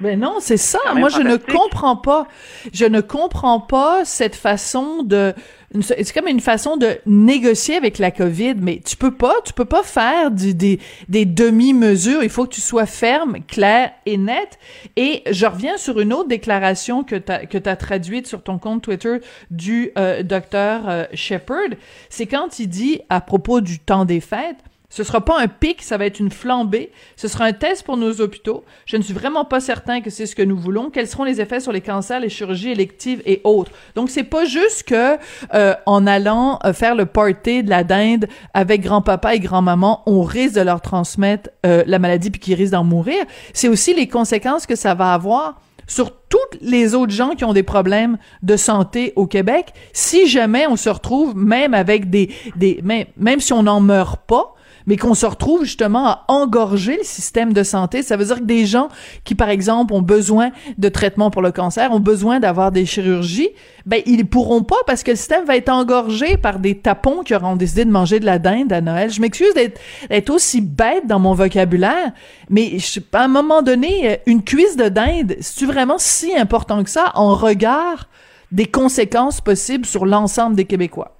Mais 0.00 0.16
non, 0.16 0.36
c'est 0.40 0.56
ça. 0.56 0.78
Moi, 0.94 1.08
je 1.10 1.20
ne 1.20 1.36
comprends 1.36 1.96
pas. 1.96 2.26
Je 2.72 2.86
ne 2.86 3.00
comprends 3.00 3.60
pas 3.60 4.04
cette 4.04 4.34
façon 4.34 5.02
de. 5.02 5.34
C'est 5.82 6.12
comme 6.12 6.26
une 6.26 6.40
façon 6.40 6.76
de 6.76 6.98
négocier 7.06 7.76
avec 7.76 7.98
la 7.98 8.10
COVID, 8.10 8.54
mais 8.56 8.80
tu 8.84 8.96
peux 8.96 9.12
pas, 9.12 9.34
tu 9.44 9.52
peux 9.52 9.64
pas 9.64 9.84
faire 9.84 10.32
du, 10.32 10.52
des, 10.52 10.80
des 11.08 11.24
demi-mesures. 11.24 12.24
Il 12.24 12.30
faut 12.30 12.44
que 12.44 12.54
tu 12.54 12.60
sois 12.60 12.86
ferme, 12.86 13.36
clair 13.46 13.92
et 14.04 14.16
net. 14.16 14.58
Et 14.96 15.22
je 15.30 15.46
reviens 15.46 15.76
sur 15.76 16.00
une 16.00 16.12
autre 16.12 16.28
déclaration 16.28 17.04
que 17.04 17.14
tu 17.14 17.30
as, 17.30 17.46
que 17.46 17.68
as 17.68 17.76
traduite 17.76 18.26
sur 18.26 18.42
ton 18.42 18.58
compte 18.58 18.82
Twitter 18.82 19.18
du 19.52 19.92
euh, 19.96 20.24
docteur 20.24 20.88
euh, 20.88 21.04
Shepard. 21.14 21.76
C'est 22.08 22.26
quand 22.26 22.58
il 22.58 22.66
dit 22.66 23.00
à 23.08 23.20
propos 23.20 23.60
du 23.60 23.78
temps 23.78 24.04
des 24.04 24.20
fêtes, 24.20 24.58
ce 24.90 25.04
sera 25.04 25.24
pas 25.24 25.40
un 25.40 25.46
pic, 25.46 25.82
ça 25.82 25.96
va 25.96 26.04
être 26.04 26.18
une 26.18 26.32
flambée. 26.32 26.90
Ce 27.16 27.28
sera 27.28 27.44
un 27.44 27.52
test 27.52 27.84
pour 27.84 27.96
nos 27.96 28.20
hôpitaux. 28.20 28.64
Je 28.86 28.96
ne 28.96 29.02
suis 29.02 29.14
vraiment 29.14 29.44
pas 29.44 29.60
certain 29.60 30.00
que 30.00 30.10
c'est 30.10 30.26
ce 30.26 30.34
que 30.34 30.42
nous 30.42 30.58
voulons. 30.58 30.90
Quels 30.90 31.06
seront 31.06 31.22
les 31.22 31.40
effets 31.40 31.60
sur 31.60 31.70
les 31.70 31.80
cancers, 31.80 32.18
les 32.18 32.28
chirurgies 32.28 32.70
électives 32.70 33.22
et 33.24 33.40
autres? 33.44 33.70
Donc 33.94 34.10
c'est 34.10 34.24
pas 34.24 34.44
juste 34.44 34.82
que 34.82 35.16
euh, 35.54 35.74
en 35.86 36.06
allant 36.08 36.58
euh, 36.64 36.72
faire 36.72 36.96
le 36.96 37.06
party 37.06 37.62
de 37.62 37.70
la 37.70 37.84
dinde 37.84 38.26
avec 38.52 38.80
grand-papa 38.82 39.36
et 39.36 39.38
grand-maman, 39.38 40.02
on 40.06 40.22
risque 40.22 40.56
de 40.56 40.62
leur 40.62 40.80
transmettre 40.80 41.50
euh, 41.64 41.84
la 41.86 42.00
maladie 42.00 42.30
puis 42.30 42.40
qu'ils 42.40 42.54
risquent 42.54 42.72
d'en 42.72 42.84
mourir. 42.84 43.24
C'est 43.52 43.68
aussi 43.68 43.94
les 43.94 44.08
conséquences 44.08 44.66
que 44.66 44.74
ça 44.74 44.94
va 44.94 45.14
avoir 45.14 45.60
sur 45.86 46.10
toutes 46.28 46.58
les 46.60 46.94
autres 46.94 47.12
gens 47.12 47.30
qui 47.30 47.44
ont 47.44 47.52
des 47.52 47.62
problèmes 47.62 48.18
de 48.42 48.56
santé 48.56 49.12
au 49.14 49.26
Québec. 49.26 49.72
Si 49.92 50.26
jamais 50.28 50.66
on 50.66 50.76
se 50.76 50.88
retrouve 50.88 51.36
même 51.36 51.74
avec 51.74 52.10
des 52.10 52.30
des 52.56 52.80
même 52.82 53.40
si 53.40 53.52
on 53.52 53.64
n'en 53.64 53.80
meurt 53.80 54.20
pas 54.26 54.54
mais 54.86 54.96
qu'on 54.96 55.14
se 55.14 55.26
retrouve 55.26 55.64
justement 55.64 56.06
à 56.06 56.24
engorger 56.28 56.96
le 56.96 57.04
système 57.04 57.52
de 57.52 57.62
santé. 57.62 58.02
Ça 58.02 58.16
veut 58.16 58.24
dire 58.24 58.38
que 58.38 58.44
des 58.44 58.66
gens 58.66 58.88
qui, 59.24 59.34
par 59.34 59.48
exemple, 59.48 59.92
ont 59.92 60.02
besoin 60.02 60.50
de 60.78 60.88
traitements 60.88 61.30
pour 61.30 61.42
le 61.42 61.52
cancer, 61.52 61.92
ont 61.92 62.00
besoin 62.00 62.40
d'avoir 62.40 62.72
des 62.72 62.86
chirurgies, 62.86 63.50
ben 63.86 64.02
ils 64.06 64.26
pourront 64.26 64.62
pas 64.62 64.76
parce 64.86 65.02
que 65.02 65.12
le 65.12 65.16
système 65.16 65.44
va 65.44 65.56
être 65.56 65.68
engorgé 65.68 66.36
par 66.36 66.58
des 66.58 66.78
tapons 66.78 67.22
qui 67.22 67.34
auront 67.34 67.56
décidé 67.56 67.84
de 67.84 67.90
manger 67.90 68.20
de 68.20 68.26
la 68.26 68.38
dinde 68.38 68.72
à 68.72 68.80
Noël. 68.80 69.10
Je 69.10 69.20
m'excuse 69.20 69.54
d'être 69.54 70.30
aussi 70.30 70.60
bête 70.60 71.06
dans 71.06 71.18
mon 71.18 71.34
vocabulaire, 71.34 72.12
mais 72.48 72.76
à 73.12 73.24
un 73.24 73.28
moment 73.28 73.62
donné, 73.62 74.20
une 74.26 74.42
cuisse 74.42 74.76
de 74.76 74.88
dinde, 74.88 75.36
c'est 75.40 75.66
vraiment 75.66 75.98
si 75.98 76.34
important 76.36 76.82
que 76.84 76.90
ça 76.90 77.12
en 77.14 77.34
regard 77.34 78.08
des 78.52 78.66
conséquences 78.66 79.40
possibles 79.40 79.86
sur 79.86 80.06
l'ensemble 80.06 80.56
des 80.56 80.64
Québécois? 80.64 81.19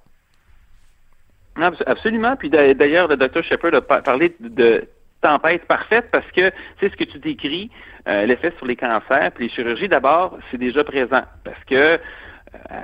Absolument. 1.55 2.35
Puis 2.35 2.49
d'ailleurs, 2.49 3.07
le 3.07 3.17
docteur 3.17 3.43
Shepard 3.43 3.73
a 3.73 3.81
parlé 3.81 4.35
de 4.39 4.87
tempête 5.21 5.65
parfaite 5.65 6.09
parce 6.11 6.29
que 6.31 6.51
c'est 6.79 6.91
ce 6.91 6.97
que 6.97 7.03
tu 7.03 7.19
décris, 7.19 7.69
euh, 8.07 8.25
l'effet 8.25 8.53
sur 8.57 8.65
les 8.65 8.75
cancers, 8.75 9.31
puis 9.33 9.45
les 9.45 9.49
chirurgies, 9.49 9.87
d'abord, 9.87 10.37
c'est 10.49 10.57
déjà 10.57 10.83
présent 10.83 11.23
parce 11.43 11.63
que 11.65 11.75
euh, 11.75 11.97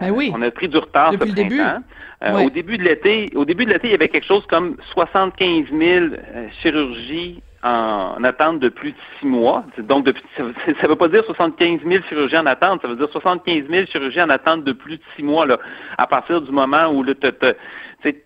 ben 0.02 0.12
oui. 0.12 0.32
on 0.34 0.42
a 0.42 0.52
pris 0.52 0.70
du 0.70 0.78
retard 0.78 1.12
Depuis 1.12 1.32
ce 1.32 1.36
début. 1.36 1.62
Euh, 2.24 2.46
au 2.46 2.50
début 2.50 2.78
de 2.78 2.84
l'été, 2.84 3.30
au 3.36 3.46
début 3.46 3.66
de 3.66 3.72
l'été, 3.72 3.90
il 3.90 3.92
y 3.92 3.96
avait 3.96 4.10
quelque 4.10 4.26
chose 4.26 4.46
comme 4.48 4.78
75 4.94 5.66
000 5.72 6.06
chirurgies 6.62 7.44
en 7.68 8.24
attente 8.24 8.60
de 8.60 8.70
plus 8.70 8.92
de 8.92 8.98
six 9.20 9.26
mois. 9.26 9.64
Donc, 9.78 10.06
depuis, 10.06 10.24
ça 10.36 10.44
ne 10.44 10.88
veut 10.88 10.96
pas 10.96 11.08
dire 11.08 11.24
75 11.26 11.82
000 11.86 12.04
chirurgiens 12.08 12.44
en 12.44 12.46
attente, 12.46 12.82
ça 12.82 12.88
veut 12.88 12.96
dire 12.96 13.10
75 13.12 13.66
000 13.70 13.86
chirurgiens 13.88 14.26
en 14.26 14.30
attente 14.30 14.64
de 14.64 14.72
plus 14.72 14.98
de 14.98 15.04
six 15.16 15.24
mois, 15.24 15.46
là, 15.46 15.58
à 15.98 16.08
partir 16.08 16.42
du 16.42 16.52
moment 16.52 16.88
où 16.90 17.04
tu 17.06 17.28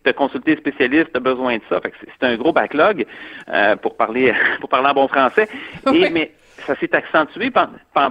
as 0.05 0.13
consulté 0.13 0.55
spécialiste, 0.57 1.11
tu 1.11 1.17
as 1.17 1.19
besoin 1.19 1.57
de 1.57 1.63
ça. 1.69 1.79
c'est 2.19 2.27
un 2.27 2.35
gros 2.37 2.53
backlog, 2.53 3.05
euh, 3.49 3.75
pour 3.77 3.97
parler 3.97 4.33
pour 4.59 4.69
parler 4.69 4.89
en 4.89 4.93
bon 4.93 5.07
français. 5.07 5.47
Et, 5.93 6.09
mais 6.09 6.31
ça 6.65 6.75
s'est 6.75 6.93
accentué 6.95 7.51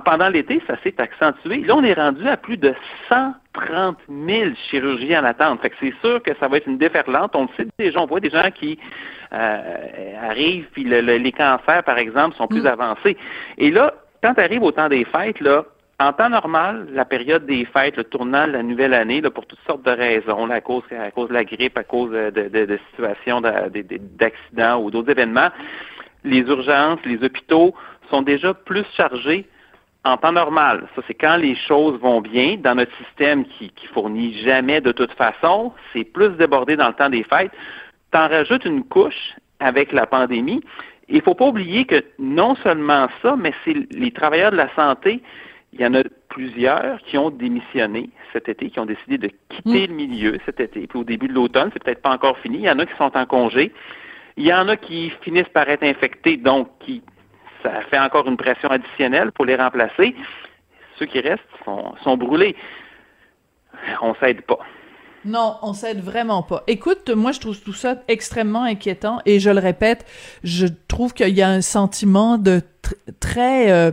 pendant 0.04 0.28
l'été, 0.28 0.62
ça 0.66 0.76
s'est 0.82 0.94
accentué. 0.98 1.58
Là, 1.58 1.76
on 1.76 1.84
est 1.84 1.94
rendu 1.94 2.26
à 2.28 2.36
plus 2.36 2.56
de 2.56 2.74
130 3.08 3.96
000 4.08 4.50
chirurgiens 4.70 5.22
en 5.22 5.26
attente. 5.26 5.60
Fait 5.62 5.70
que 5.70 5.76
c'est 5.80 5.94
sûr 6.00 6.22
que 6.22 6.32
ça 6.38 6.48
va 6.48 6.58
être 6.58 6.66
une 6.66 6.78
déferlante. 6.78 7.34
On 7.34 7.42
le 7.42 7.48
sait 7.56 7.66
déjà, 7.78 8.00
on 8.00 8.06
voit 8.06 8.20
des 8.20 8.30
gens 8.30 8.50
qui 8.54 8.78
euh, 9.32 10.28
arrivent, 10.28 10.68
puis 10.72 10.84
les 10.84 11.32
cancers, 11.32 11.82
par 11.84 11.98
exemple, 11.98 12.36
sont 12.36 12.46
plus 12.46 12.62
mm. 12.62 12.66
avancés. 12.66 13.16
Et 13.58 13.70
là, 13.70 13.94
quand 14.22 14.34
tu 14.34 14.40
arrives 14.40 14.62
au 14.62 14.72
temps 14.72 14.88
des 14.88 15.04
fêtes, 15.04 15.40
là, 15.40 15.64
en 16.00 16.12
temps 16.14 16.30
normal, 16.30 16.88
la 16.92 17.04
période 17.04 17.44
des 17.44 17.66
fêtes, 17.66 17.96
le 17.96 18.04
tournant 18.04 18.46
de 18.46 18.52
la 18.52 18.62
nouvelle 18.62 18.94
année, 18.94 19.20
là, 19.20 19.30
pour 19.30 19.46
toutes 19.46 19.60
sortes 19.66 19.84
de 19.84 19.90
raisons, 19.90 20.48
à 20.48 20.60
cause 20.62 20.82
à 20.98 21.10
cause 21.10 21.28
de 21.28 21.34
la 21.34 21.44
grippe, 21.44 21.76
à 21.76 21.84
cause 21.84 22.10
de, 22.10 22.30
de, 22.30 22.64
de 22.64 22.78
situations 22.90 23.42
d'accidents 23.42 24.82
ou 24.82 24.90
d'autres 24.90 25.10
événements, 25.10 25.50
les 26.24 26.40
urgences, 26.40 27.00
les 27.04 27.22
hôpitaux 27.22 27.74
sont 28.10 28.22
déjà 28.22 28.54
plus 28.54 28.84
chargés 28.96 29.46
en 30.04 30.16
temps 30.16 30.32
normal. 30.32 30.86
Ça, 30.94 31.02
c'est 31.06 31.14
quand 31.14 31.36
les 31.36 31.54
choses 31.54 31.98
vont 32.00 32.20
bien 32.20 32.56
dans 32.56 32.74
notre 32.74 32.96
système 32.96 33.44
qui, 33.44 33.70
fournit 33.92 34.38
jamais 34.44 34.80
de 34.80 34.92
toute 34.92 35.12
façon. 35.12 35.72
C'est 35.92 36.04
plus 36.04 36.30
débordé 36.30 36.76
dans 36.76 36.88
le 36.88 36.94
temps 36.94 37.10
des 37.10 37.24
fêtes. 37.24 37.52
T'en 38.12 38.28
rajoutes 38.28 38.64
une 38.64 38.84
couche 38.84 39.34
avec 39.58 39.92
la 39.92 40.06
pandémie. 40.06 40.62
Il 41.08 41.22
faut 41.22 41.34
pas 41.34 41.46
oublier 41.48 41.84
que 41.84 42.04
non 42.18 42.54
seulement 42.56 43.08
ça, 43.20 43.36
mais 43.36 43.52
c'est 43.64 43.74
les 43.90 44.10
travailleurs 44.12 44.52
de 44.52 44.56
la 44.56 44.72
santé. 44.74 45.22
Il 45.72 45.80
y 45.80 45.86
en 45.86 45.94
a 45.94 46.02
plusieurs 46.28 47.00
qui 47.02 47.18
ont 47.18 47.30
démissionné 47.30 48.10
cet 48.32 48.48
été, 48.48 48.70
qui 48.70 48.78
ont 48.80 48.86
décidé 48.86 49.18
de 49.18 49.30
quitter 49.48 49.88
le 49.88 49.94
milieu 49.94 50.38
cet 50.46 50.60
été. 50.60 50.86
Puis 50.86 50.98
au 50.98 51.04
début 51.04 51.28
de 51.28 51.32
l'automne, 51.32 51.70
c'est 51.72 51.82
peut-être 51.82 52.02
pas 52.02 52.12
encore 52.12 52.38
fini. 52.38 52.58
Il 52.58 52.64
y 52.64 52.70
en 52.70 52.78
a 52.78 52.86
qui 52.86 52.96
sont 52.96 53.16
en 53.16 53.26
congé. 53.26 53.72
Il 54.36 54.46
y 54.46 54.54
en 54.54 54.68
a 54.68 54.76
qui 54.76 55.10
finissent 55.20 55.48
par 55.48 55.68
être 55.68 55.82
infectés, 55.82 56.36
donc 56.36 56.68
qui 56.80 57.02
ça 57.62 57.80
fait 57.82 57.98
encore 57.98 58.26
une 58.26 58.36
pression 58.36 58.68
additionnelle 58.70 59.32
pour 59.32 59.44
les 59.44 59.56
remplacer. 59.56 60.14
Ceux 60.98 61.06
qui 61.06 61.20
restent 61.20 61.42
sont, 61.64 62.16
brûlés. 62.16 62.56
On 64.02 64.14
s'aide 64.16 64.42
pas. 64.42 64.58
Non, 65.24 65.56
on 65.62 65.74
s'aide 65.74 66.00
vraiment 66.02 66.42
pas. 66.42 66.64
Écoute, 66.66 67.10
moi, 67.10 67.32
je 67.32 67.40
trouve 67.40 67.58
tout 67.60 67.74
ça 67.74 67.96
extrêmement 68.08 68.62
inquiétant 68.62 69.18
et 69.26 69.38
je 69.38 69.50
le 69.50 69.60
répète, 69.60 70.06
je 70.44 70.66
trouve 70.88 71.12
qu'il 71.12 71.36
y 71.36 71.42
a 71.42 71.48
un 71.48 71.60
sentiment 71.60 72.38
de 72.38 72.62
très 73.20 73.70
euh, 73.70 73.92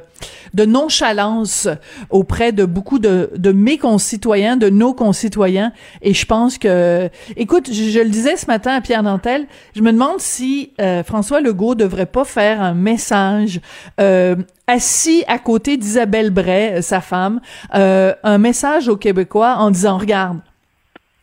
de 0.53 0.63
nonchalance 0.65 1.67
auprès 2.09 2.53
de 2.53 2.63
beaucoup 2.63 2.97
de, 2.97 3.29
de 3.35 3.51
mes 3.51 3.77
concitoyens, 3.77 4.55
de 4.55 4.69
nos 4.69 4.93
concitoyens. 4.93 5.73
Et 6.01 6.13
je 6.13 6.25
pense 6.25 6.57
que, 6.57 7.09
écoute, 7.35 7.71
je, 7.71 7.99
le 7.99 8.09
disais 8.09 8.37
ce 8.37 8.45
matin 8.45 8.71
à 8.71 8.81
Pierre 8.81 9.03
Nantel, 9.03 9.47
je 9.75 9.81
me 9.81 9.91
demande 9.91 10.19
si 10.19 10.71
euh, 10.79 11.03
François 11.03 11.41
Legault 11.41 11.75
devrait 11.75 12.05
pas 12.05 12.23
faire 12.23 12.61
un 12.61 12.73
message 12.73 13.59
euh, 13.99 14.37
assis 14.67 15.25
à 15.27 15.39
côté 15.39 15.75
d'Isabelle 15.75 16.29
Bray, 16.29 16.81
sa 16.81 17.01
femme, 17.01 17.41
un 17.71 18.37
message 18.37 18.87
aux 18.87 18.97
Québécois 18.97 19.55
en 19.59 19.71
disant, 19.71 19.97
regarde, 19.97 20.39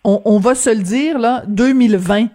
on, 0.04 0.20
on 0.24 0.38
va 0.38 0.54
se 0.54 0.70
le 0.70 0.82
dire, 0.82 1.18
là, 1.18 1.42
2020, 1.48 2.28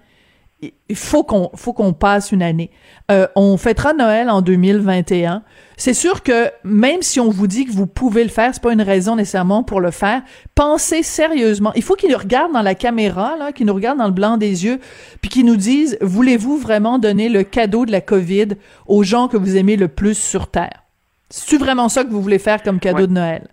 il 0.61 0.95
faut 0.95 1.23
qu'on 1.23 1.51
faut 1.55 1.71
qu'on 1.71 1.93
passe 1.93 2.31
une 2.31 2.43
année. 2.43 2.69
Euh, 3.11 3.27
on 3.35 3.55
fêtera 3.57 3.93
Noël 3.93 4.29
en 4.29 4.41
2021. 4.41 5.43
C'est 5.77 5.93
sûr 5.93 6.21
que 6.21 6.49
même 6.65 7.01
si 7.01 7.19
on 7.19 7.29
vous 7.29 7.47
dit 7.47 7.65
que 7.65 7.71
vous 7.71 7.87
pouvez 7.87 8.23
le 8.23 8.29
faire, 8.29 8.53
c'est 8.53 8.61
pas 8.61 8.73
une 8.73 8.81
raison 8.81 9.15
nécessairement 9.15 9.63
pour 9.63 9.79
le 9.79 9.91
faire. 9.91 10.21
Pensez 10.55 11.01
sérieusement. 11.01 11.71
Il 11.75 11.83
faut 11.83 11.95
qu'ils 11.95 12.11
nous 12.11 12.17
regardent 12.17 12.51
dans 12.51 12.61
la 12.61 12.75
caméra, 12.75 13.37
là, 13.37 13.53
qu'ils 13.53 13.67
nous 13.67 13.73
regardent 13.73 13.99
dans 13.99 14.07
le 14.07 14.11
blanc 14.11 14.35
des 14.35 14.65
yeux, 14.65 14.79
puis 15.21 15.29
qu'ils 15.29 15.45
nous 15.45 15.55
disent 15.55 15.97
voulez-vous 16.01 16.57
vraiment 16.57 16.99
donner 16.99 17.29
le 17.29 17.43
cadeau 17.43 17.85
de 17.85 17.91
la 17.91 18.01
COVID 18.01 18.49
aux 18.87 19.03
gens 19.03 19.29
que 19.29 19.37
vous 19.37 19.55
aimez 19.55 19.77
le 19.77 19.87
plus 19.87 20.17
sur 20.17 20.47
terre? 20.47 20.83
C'est 21.29 21.57
vraiment 21.57 21.87
ça 21.87 22.03
que 22.03 22.09
vous 22.09 22.21
voulez 22.21 22.39
faire 22.39 22.63
comme 22.63 22.79
cadeau 22.79 23.07
de 23.07 23.13
Noël? 23.13 23.47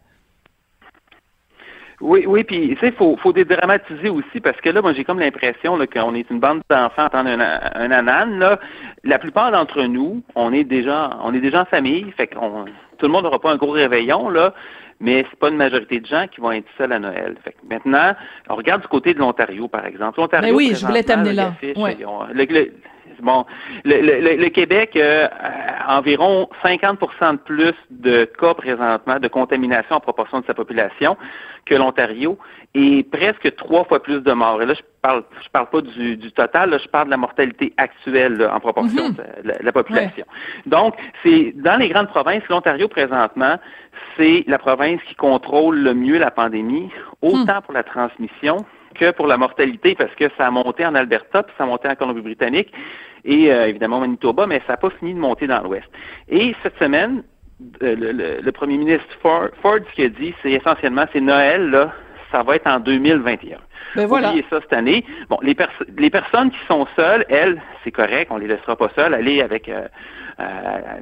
Oui, 2.01 2.25
oui, 2.27 2.45
puis 2.45 2.69
tu 2.69 2.77
sais, 2.77 2.93
faut, 2.93 3.17
faut 3.17 3.33
dédramatiser 3.33 4.11
aussi 4.11 4.41
parce 4.41 4.61
que 4.61 4.69
là, 4.69 4.83
moi, 4.83 4.93
j'ai 4.93 5.05
comme 5.05 5.19
l'impression 5.19 5.79
qu'on 5.87 6.15
est 6.15 6.31
une 6.31 6.41
bande 6.41 6.63
d'enfants 6.69 7.07
attendant 7.07 7.31
un, 7.31 7.61
un 7.75 7.91
anan. 7.91 8.39
Là, 8.39 8.59
la 9.05 9.19
plupart 9.19 9.51
d'entre 9.51 9.83
nous, 9.83 10.23
on 10.35 10.53
est 10.53 10.65
déjà, 10.65 11.11
on 11.23 11.33
est 11.33 11.41
déjà 11.41 11.63
en 11.63 11.65
famille, 11.65 12.13
fait 12.17 12.27
qu'on, 12.27 12.67
tout 12.99 13.07
le 13.07 13.13
monde 13.13 13.25
n'aura 13.25 13.39
pas 13.39 13.53
un 13.53 13.57
gros 13.57 13.71
réveillon 13.71 14.29
là, 14.29 14.53
mais 15.01 15.25
c'est 15.31 15.39
pas 15.39 15.49
une 15.49 15.57
majorité 15.57 16.01
de 16.01 16.07
gens 16.07 16.27
qui 16.27 16.41
vont 16.41 16.53
être 16.53 16.67
seuls 16.79 16.93
à 16.93 16.99
Noël. 16.99 17.37
Fait 17.45 17.53
que 17.53 17.59
maintenant, 17.69 18.15
on 18.49 18.57
regarde 18.57 18.83
du 18.83 18.89
côté 18.89 19.15
de 19.15 19.19
l'Ontario, 19.19 19.69
par 19.69 19.85
exemple. 19.87 20.21
L'Ontario, 20.21 20.53
ben 20.53 20.57
oui, 20.57 20.75
je 20.75 20.87
voulais 20.87 21.03
t'amener 21.03 21.33
là. 21.33 21.55
Bon, 23.23 23.45
le, 23.85 24.49
Québec, 24.49 24.97
euh, 24.97 25.29
environ 25.89 26.49
50% 26.63 27.33
de 27.33 27.37
plus 27.39 27.75
de 27.91 28.25
cas 28.25 28.55
présentement 28.55 29.19
de 29.19 29.29
contamination 29.29 29.97
en 29.97 30.01
proportion 30.01 30.41
de 30.41 30.47
sa 30.47 30.55
population 30.55 31.17
que 31.65 31.75
l'Ontario 31.75 32.39
et 32.75 33.05
presque 33.05 33.55
trois 33.57 33.85
fois 33.85 34.03
plus 34.03 34.21
de 34.21 34.33
morts. 34.33 34.63
Et 34.63 34.67
là, 34.67 34.75
je 34.75 34.83
parle, 35.03 35.25
je 35.43 35.49
parle 35.49 35.69
pas 35.71 35.81
du, 35.81 36.33
total, 36.33 36.79
je 36.81 36.89
parle 36.89 37.07
de 37.07 37.11
la 37.11 37.17
mortalité 37.17 37.73
actuelle 37.77 38.49
en 38.53 38.61
proportion 38.61 39.11
mm-hmm. 39.11 39.43
de 39.45 39.53
la, 39.65 39.73
population. 39.73 40.27
Donc, 40.67 40.95
c'est 41.23 41.53
dans 41.57 41.77
les 41.77 41.89
grandes 41.89 42.09
provinces, 42.09 42.43
l'Ontario 42.49 42.89
présentement, 42.89 43.57
c'est 44.17 44.45
la 44.47 44.59
province 44.59 45.01
qui 45.09 45.15
contrôle 45.15 45.79
le 45.79 45.95
mieux 45.95 46.19
la 46.19 46.31
pandémie, 46.31 46.91
autant 47.23 47.59
mm. 47.59 47.63
pour 47.63 47.73
la 47.73 47.83
transmission 47.83 48.65
que 48.97 49.11
pour 49.13 49.27
la 49.27 49.37
mortalité, 49.37 49.95
parce 49.95 50.15
que 50.15 50.25
ça 50.37 50.47
a 50.47 50.51
monté 50.51 50.85
en 50.85 50.95
Alberta, 50.95 51.43
puis 51.43 51.55
ça 51.57 51.65
a 51.65 51.67
monté 51.67 51.89
en 51.89 51.95
Colombie-Britannique, 51.95 52.73
et 53.25 53.53
euh, 53.53 53.69
évidemment 53.69 54.01
Manitoba, 54.01 54.47
mais 54.47 54.61
ça 54.67 54.75
n'a 54.75 54.77
pas 54.77 54.91
fini 54.91 55.15
de 55.15 55.19
monter 55.19 55.47
dans 55.47 55.63
l'Ouest. 55.63 55.87
Et 56.29 56.55
cette 56.63 56.79
semaine, 56.79 57.23
euh, 57.83 58.41
le, 58.43 58.53
premier 58.53 58.77
ministre 58.77 59.07
Ford, 59.21 59.49
ce 59.63 59.95
qu'il 59.95 60.05
a 60.05 60.09
dit, 60.09 60.35
c'est 60.43 60.53
essentiellement, 60.53 61.07
c'est 61.13 61.21
Noël, 61.21 61.71
là, 61.71 61.93
ça 62.31 62.43
va 62.43 62.57
être 62.57 62.67
en 62.67 62.81
2021. 62.81 63.59
Ben 63.95 64.07
voilà. 64.07 64.29
Oubliez 64.29 64.45
ça 64.51 64.61
cette 64.61 64.73
année. 64.73 65.05
Bon, 65.29 65.39
les, 65.43 65.57
les 65.97 66.11
personnes 66.11 66.51
qui 66.51 66.59
sont 66.67 66.87
seules, 66.97 67.25
elles, 67.29 67.61
c'est 67.85 67.93
correct, 67.93 68.29
on 68.31 68.37
les 68.37 68.49
laissera 68.49 68.77
pas 68.77 68.91
seules, 68.95 69.15
aller 69.15 69.41
avec, 69.41 69.69
euh, 69.69 69.87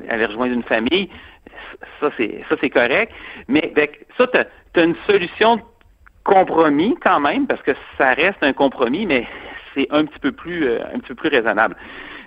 aller 0.09 0.27
rejoindre 0.27 0.53
une 0.53 0.63
famille, 0.63 1.09
ça 2.01 2.11
c'est 2.17 2.45
ça 2.49 2.57
c'est 2.61 2.71
correct. 2.71 3.13
Mais 3.49 3.73
avec 3.75 4.07
ça, 4.17 4.27
tu 4.29 4.39
as, 4.39 4.85
une 4.85 4.97
solution 5.07 5.61
compromis 6.25 6.97
quand 7.03 7.21
même, 7.21 7.47
parce 7.47 7.63
que 7.63 7.73
ça 7.99 8.15
reste 8.15 8.43
un 8.43 8.53
compromis, 8.53 9.07
mais 9.07 9.27
c'est 9.75 9.87
un 9.91 10.05
petit 10.05 10.19
peu 10.19 10.33
plus 10.33 10.67
euh, 10.67 10.81
un 10.95 10.99
petit 10.99 11.09
peu 11.09 11.15
plus 11.15 11.29
raisonnable. 11.29 11.77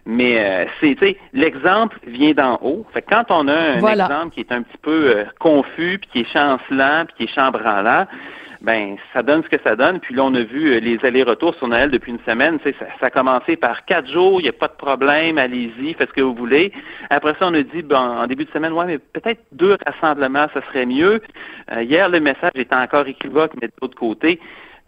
Mais 0.06 0.39
euh, 0.39 0.66
c'est, 0.80 1.18
l'exemple 1.34 2.00
vient 2.08 2.32
d'en 2.32 2.58
haut. 2.62 2.86
Fait 2.94 3.01
que 3.01 3.10
quand 3.10 3.25
on 3.30 3.48
a 3.50 3.54
un 3.54 3.86
exemple 3.86 4.34
qui 4.34 4.39
est 4.39 4.51
un 4.54 4.62
petit 4.62 4.77
peu 4.82 5.18
euh, 5.18 5.25
confus, 5.39 6.00
puis 6.00 6.10
qui 6.12 6.20
est 6.22 6.32
chancelant, 6.32 7.06
puis 7.06 7.16
qui 7.18 7.24
est 7.24 7.36
chambranlant, 7.36 8.06
ben 8.62 8.98
ça 9.14 9.24
donne 9.24 9.44
ce 9.44 9.50
que 9.50 9.62
ça 9.64 9.76
donne. 9.76 10.00
Puis 10.00 10.16
là, 10.16 10.24
on 10.24 10.34
a 10.34 10.44
vu 10.44 10.72
euh, 10.72 10.80
les 10.80 10.98
allers-retours 11.04 11.56
sur 11.56 11.68
Noël 11.68 11.92
depuis 11.92 12.12
une 12.12 12.20
semaine. 12.26 12.60
Ça, 12.64 12.72
ça 13.00 13.06
a 13.08 13.10
commencé 13.10 13.56
par 13.56 13.86
quatre 13.86 14.08
jours, 14.08 14.40
il 14.40 14.44
n'y 14.44 14.50
a 14.50 14.54
pas 14.54 14.68
de 14.68 14.74
problème, 14.74 15.38
allez-y, 15.38 15.94
faites 15.94 16.10
ce 16.10 16.14
que 16.14 16.22
vous 16.22 16.36
voulez. 16.36 16.72
Après 17.10 17.34
ça, 17.40 17.48
on 17.48 17.54
a 17.54 17.64
dit 17.64 17.82
ben, 17.82 18.22
en 18.24 18.28
début 18.28 18.46
de 18.46 18.52
semaine, 18.52 18.74
ouais, 18.74 18.86
mais 18.86 18.98
peut-être 18.98 19.42
deux 19.52 19.78
rassemblements, 19.86 20.48
ça 20.54 20.62
serait 20.68 20.86
mieux. 20.86 21.22
Euh, 21.72 21.84
hier, 21.84 22.10
le 22.10 22.20
message 22.20 22.52
était 22.56 22.76
encore 22.76 23.08
équivoque, 23.08 23.52
mais 23.62 23.68
de 23.68 23.74
l'autre 23.82 23.98
côté, 23.98 24.40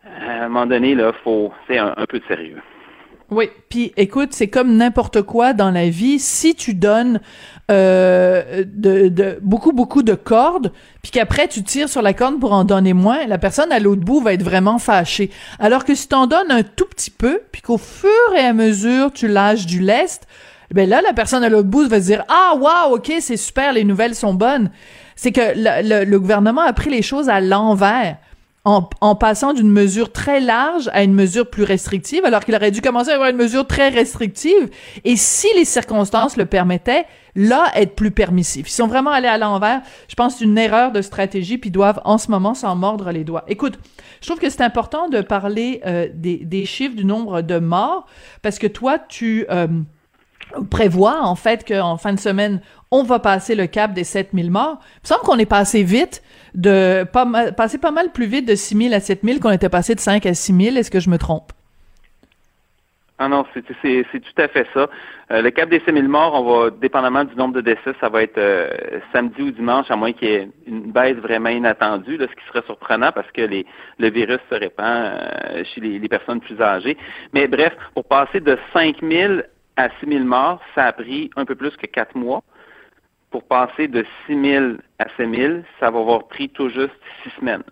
euh, 0.05 0.41
à 0.41 0.45
un 0.45 0.49
moment 0.49 0.65
donné, 0.65 0.95
là, 0.95 1.13
faut 1.23 1.51
c'est 1.67 1.77
un 1.77 2.05
peu 2.07 2.19
de 2.19 2.25
sérieux. 2.25 2.61
Oui, 3.31 3.49
puis 3.69 3.93
écoute, 3.95 4.29
c'est 4.31 4.47
comme 4.47 4.75
n'importe 4.75 5.21
quoi 5.21 5.53
dans 5.53 5.69
la 5.69 5.89
vie. 5.89 6.17
Si 6.17 6.55
tu 6.55 6.73
donnes 6.73 7.19
euh, 7.69 8.63
de, 8.65 9.07
de, 9.09 9.37
beaucoup 9.43 9.71
beaucoup 9.71 10.01
de 10.01 10.15
cordes, 10.15 10.71
puis 11.03 11.11
qu'après 11.11 11.47
tu 11.47 11.61
tires 11.61 11.89
sur 11.89 12.01
la 12.01 12.13
corde 12.13 12.39
pour 12.39 12.53
en 12.53 12.63
donner 12.63 12.93
moins, 12.93 13.27
la 13.27 13.37
personne 13.37 13.71
à 13.71 13.79
l'autre 13.79 14.01
bout 14.01 14.19
va 14.19 14.33
être 14.33 14.41
vraiment 14.41 14.79
fâchée. 14.79 15.29
Alors 15.59 15.85
que 15.85 15.93
si 15.93 16.07
tu 16.07 16.15
en 16.15 16.25
donnes 16.25 16.49
un 16.49 16.63
tout 16.63 16.87
petit 16.87 17.11
peu, 17.11 17.41
puis 17.51 17.61
qu'au 17.61 17.77
fur 17.77 18.09
et 18.35 18.39
à 18.39 18.53
mesure 18.53 19.11
tu 19.13 19.27
lâches 19.27 19.67
du 19.67 19.79
lest, 19.79 20.27
ben 20.71 20.89
là 20.89 21.01
la 21.01 21.13
personne 21.13 21.43
à 21.43 21.49
l'autre 21.49 21.69
bout 21.69 21.87
va 21.87 21.99
se 21.99 22.05
dire 22.05 22.23
ah 22.29 22.55
waouh 22.55 22.95
ok 22.95 23.13
c'est 23.19 23.37
super 23.37 23.73
les 23.73 23.83
nouvelles 23.83 24.15
sont 24.15 24.33
bonnes. 24.33 24.71
C'est 25.15 25.31
que 25.31 25.41
le 25.55 26.17
gouvernement 26.17 26.61
a 26.61 26.73
pris 26.73 26.89
les 26.89 27.03
choses 27.03 27.29
à 27.29 27.41
l'envers 27.41 28.17
en, 28.65 29.15
passant 29.15 29.53
d'une 29.53 29.71
mesure 29.71 30.11
très 30.11 30.39
large 30.39 30.89
à 30.93 31.03
une 31.03 31.13
mesure 31.13 31.49
plus 31.49 31.63
restrictive, 31.63 32.25
alors 32.25 32.43
qu'il 32.43 32.53
aurait 32.55 32.71
dû 32.71 32.81
commencer 32.81 33.09
à 33.09 33.15
avoir 33.15 33.29
une 33.29 33.37
mesure 33.37 33.65
très 33.65 33.89
restrictive. 33.89 34.69
Et 35.05 35.15
si 35.15 35.47
les 35.55 35.65
circonstances 35.65 36.37
le 36.37 36.45
permettaient, 36.45 37.05
là, 37.35 37.71
être 37.75 37.95
plus 37.95 38.11
permissif. 38.11 38.69
Ils 38.69 38.73
sont 38.73 38.87
vraiment 38.87 39.11
allés 39.11 39.27
à 39.27 39.37
l'envers. 39.37 39.81
Je 40.07 40.15
pense 40.15 40.37
c'est 40.37 40.45
une 40.45 40.57
erreur 40.57 40.91
de 40.91 41.01
stratégie, 41.01 41.57
puis 41.57 41.71
doivent 41.71 42.01
en 42.03 42.17
ce 42.17 42.29
moment 42.29 42.53
s'en 42.53 42.75
mordre 42.75 43.11
les 43.11 43.23
doigts. 43.23 43.43
Écoute, 43.47 43.79
je 44.21 44.27
trouve 44.27 44.39
que 44.39 44.49
c'est 44.49 44.61
important 44.61 45.07
de 45.07 45.21
parler 45.21 45.81
euh, 45.85 46.07
des, 46.13 46.65
chiffres 46.65 46.95
du 46.95 47.05
nombre 47.05 47.41
de 47.41 47.59
morts, 47.59 48.05
parce 48.41 48.59
que 48.59 48.67
toi, 48.67 48.99
tu... 48.99 49.45
Euh, 49.49 49.67
prévoit 50.69 51.21
en 51.21 51.35
fait 51.35 51.63
qu'en 51.67 51.97
fin 51.97 52.13
de 52.13 52.19
semaine, 52.19 52.61
on 52.91 53.03
va 53.03 53.19
passer 53.19 53.55
le 53.55 53.67
cap 53.67 53.93
des 53.93 54.03
7000 54.03 54.51
morts. 54.51 54.79
Il 54.81 55.01
me 55.03 55.07
semble 55.07 55.21
qu'on 55.21 55.37
est 55.37 55.45
passé 55.45 55.83
vite 55.83 56.23
de 56.55 57.03
pas 57.03 57.25
mal, 57.25 57.55
passé 57.55 57.77
pas 57.77 57.91
mal 57.91 58.11
plus 58.11 58.25
vite 58.25 58.47
de 58.47 58.55
6000 58.55 58.93
à 58.93 58.99
7000 58.99 59.39
qu'on 59.39 59.51
était 59.51 59.69
passé 59.69 59.95
de 59.95 59.99
5 59.99 60.25
à 60.25 60.33
6000. 60.33 60.77
Est-ce 60.77 60.91
que 60.91 60.99
je 60.99 61.09
me 61.09 61.17
trompe? 61.17 61.51
Ah 63.21 63.27
non, 63.27 63.45
c'est 63.53 63.61
tout 63.63 64.41
à 64.41 64.47
fait 64.47 64.65
ça. 64.73 64.89
Euh, 65.31 65.41
le 65.41 65.51
cap 65.51 65.69
des 65.69 65.81
6000 65.81 66.07
morts, 66.07 66.33
on 66.33 66.43
va, 66.43 66.69
dépendamment 66.69 67.25
du 67.25 67.35
nombre 67.35 67.53
de 67.53 67.59
décès, 67.59 67.93
ça 67.99 68.07
va 68.07 68.23
être 68.23 68.37
euh, 68.37 68.69
samedi 69.11 69.41
ou 69.41 69.51
dimanche, 69.51 69.91
à 69.91 69.97
moins 69.97 70.13
qu'il 70.13 70.29
y 70.29 70.33
ait 70.35 70.49
une 70.65 70.91
baisse 70.93 71.17
vraiment 71.17 71.49
inattendue, 71.49 72.17
ce 72.17 72.25
qui 72.25 72.47
serait 72.47 72.65
surprenant 72.65 73.11
parce 73.11 73.29
que 73.31 73.41
le 73.41 74.09
virus 74.09 74.39
se 74.49 74.55
répand 74.55 74.85
euh, 74.87 75.63
chez 75.65 75.81
les, 75.81 75.99
les, 75.99 76.07
personnes 76.07 76.39
plus 76.39 76.61
âgées. 76.61 76.97
Mais 77.33 77.49
bref, 77.49 77.73
pour 77.93 78.05
passer 78.05 78.39
de 78.39 78.57
5000 78.71 79.43
à 79.75 79.89
6 79.99 80.09
000 80.09 80.23
morts, 80.23 80.61
ça 80.73 80.85
a 80.85 80.93
pris 80.93 81.29
un 81.35 81.43
peu 81.43 81.55
plus 81.55 81.75
que 81.75 81.87
quatre 81.87 82.15
mois. 82.15 82.41
Pour 83.31 83.47
passer 83.47 83.87
de 83.87 84.05
6 84.25 84.41
000 84.41 84.65
à 84.97 85.05
7 85.17 85.29
000, 85.33 85.53
ça 85.79 85.91
va 85.91 85.99
avoir 85.99 86.27
pris 86.27 86.49
tout 86.49 86.69
juste 86.69 86.99
six 87.23 87.29
semaines. 87.39 87.63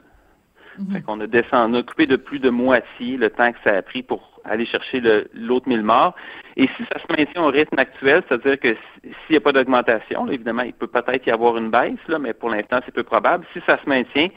Mhm. 0.78 1.02
qu'on 1.02 1.20
a 1.22 1.28
descendu, 1.28 1.76
on 1.76 1.80
a 1.80 1.84
coupé 1.84 2.06
de 2.06 2.16
plus 2.16 2.40
de 2.40 2.50
moitié 2.50 3.18
le 3.18 3.30
temps 3.30 3.52
que 3.52 3.58
ça 3.64 3.76
a 3.76 3.82
pris 3.82 4.04
pour 4.04 4.40
aller 4.46 4.66
chercher 4.66 5.02
l'autre 5.34 5.68
1000 5.68 5.82
morts. 5.82 6.16
Et 6.56 6.68
si 6.78 6.84
ça 6.92 7.00
se 7.00 7.06
maintient 7.12 7.44
au 7.44 7.48
rythme 7.48 7.80
actuel, 7.80 8.24
c'est-à-dire 8.28 8.60
que 8.60 8.76
s'il 9.04 9.32
n'y 9.32 9.38
a 9.38 9.42
pas 9.42 9.52
d'augmentation, 9.52 10.28
évidemment, 10.30 10.64
il 10.64 10.74
peut 10.74 10.88
peut-être 10.88 11.26
y 11.26 11.32
avoir 11.32 11.58
une 11.58 11.70
baisse, 11.70 12.00
là, 12.08 12.20
mais 12.20 12.34
pour 12.34 12.50
l'instant, 12.50 12.80
c'est 12.86 12.94
peu 12.94 13.04
probable. 13.04 13.46
Si 13.54 13.62
ça 13.66 13.80
se 13.84 13.90
maintient, 13.90 14.30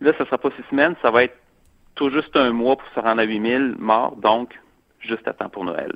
là, 0.00 0.12
ça 0.12 0.24
ne 0.24 0.26
sera 0.26 0.38
pas 0.38 0.50
six 0.56 0.64
semaines, 0.70 0.94
ça 1.02 1.10
va 1.10 1.24
être 1.24 1.36
tout 1.94 2.10
juste 2.10 2.36
un 2.36 2.52
mois 2.52 2.76
pour 2.76 2.88
se 2.94 3.00
rendre 3.00 3.20
à 3.20 3.24
8000 3.24 3.76
morts, 3.78 4.16
donc 4.16 4.58
juste 5.00 5.26
à 5.26 5.32
temps 5.32 5.48
pour 5.48 5.64
Noël. 5.64 5.92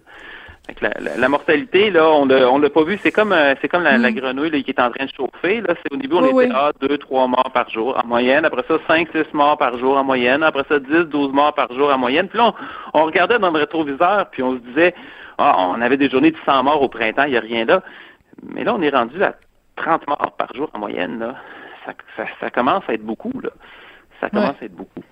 La, 0.80 1.16
la, 1.16 1.28
mortalité, 1.28 1.90
là, 1.90 2.08
on 2.08 2.24
l'a, 2.24 2.48
on 2.48 2.58
l'a 2.58 2.70
pas 2.70 2.84
vu. 2.84 2.96
C'est 3.02 3.10
comme, 3.10 3.32
euh, 3.32 3.54
c'est 3.60 3.68
comme 3.68 3.82
la, 3.82 3.98
mm. 3.98 4.14
grenouille 4.14 4.62
qui 4.62 4.70
est 4.70 4.80
en 4.80 4.90
train 4.90 5.06
de 5.06 5.10
chauffer. 5.10 5.60
Là, 5.60 5.74
c'est 5.82 5.92
au 5.92 5.96
début, 5.96 6.14
on 6.14 6.40
était 6.40 6.54
à 6.54 6.72
deux, 6.80 6.98
trois 6.98 7.26
morts 7.26 7.50
par 7.52 7.68
jour 7.68 8.00
en 8.02 8.06
moyenne. 8.06 8.44
Après 8.44 8.64
ça, 8.68 8.78
cinq, 8.86 9.08
six 9.12 9.26
morts 9.32 9.58
par 9.58 9.76
jour 9.78 9.96
en 9.96 10.04
moyenne. 10.04 10.42
Après 10.42 10.64
ça, 10.68 10.78
dix, 10.78 11.04
douze 11.06 11.32
morts 11.32 11.54
par 11.54 11.72
jour 11.72 11.92
en 11.92 11.98
moyenne. 11.98 12.28
Puis 12.28 12.38
là, 12.38 12.54
on, 12.94 13.04
regardait 13.04 13.38
dans 13.40 13.50
le 13.50 13.58
rétroviseur, 13.58 14.30
puis 14.30 14.42
on 14.42 14.54
se 14.54 14.60
disait, 14.60 14.94
ah, 15.38 15.56
on 15.58 15.80
avait 15.80 15.96
des 15.96 16.08
journées 16.08 16.30
de 16.30 16.38
100 16.46 16.62
morts 16.62 16.82
au 16.82 16.88
printemps, 16.88 17.24
il 17.24 17.32
n'y 17.32 17.36
a 17.36 17.40
rien 17.40 17.64
là. 17.64 17.82
Mais 18.42 18.64
là, 18.64 18.74
on 18.74 18.82
est 18.82 18.90
rendu 18.90 19.22
à 19.22 19.34
30 19.76 20.06
morts 20.06 20.34
par 20.38 20.54
jour 20.54 20.70
en 20.74 20.78
moyenne. 20.78 21.18
Là. 21.18 21.34
Ça, 21.84 22.24
ça, 22.40 22.50
commence 22.50 22.84
à 22.88 22.94
être 22.94 23.04
beaucoup. 23.04 23.32
Là. 23.42 23.50
Ça 24.20 24.30
commence 24.30 24.54
à 24.60 24.64
être 24.64 24.76
beaucoup. 24.76 25.02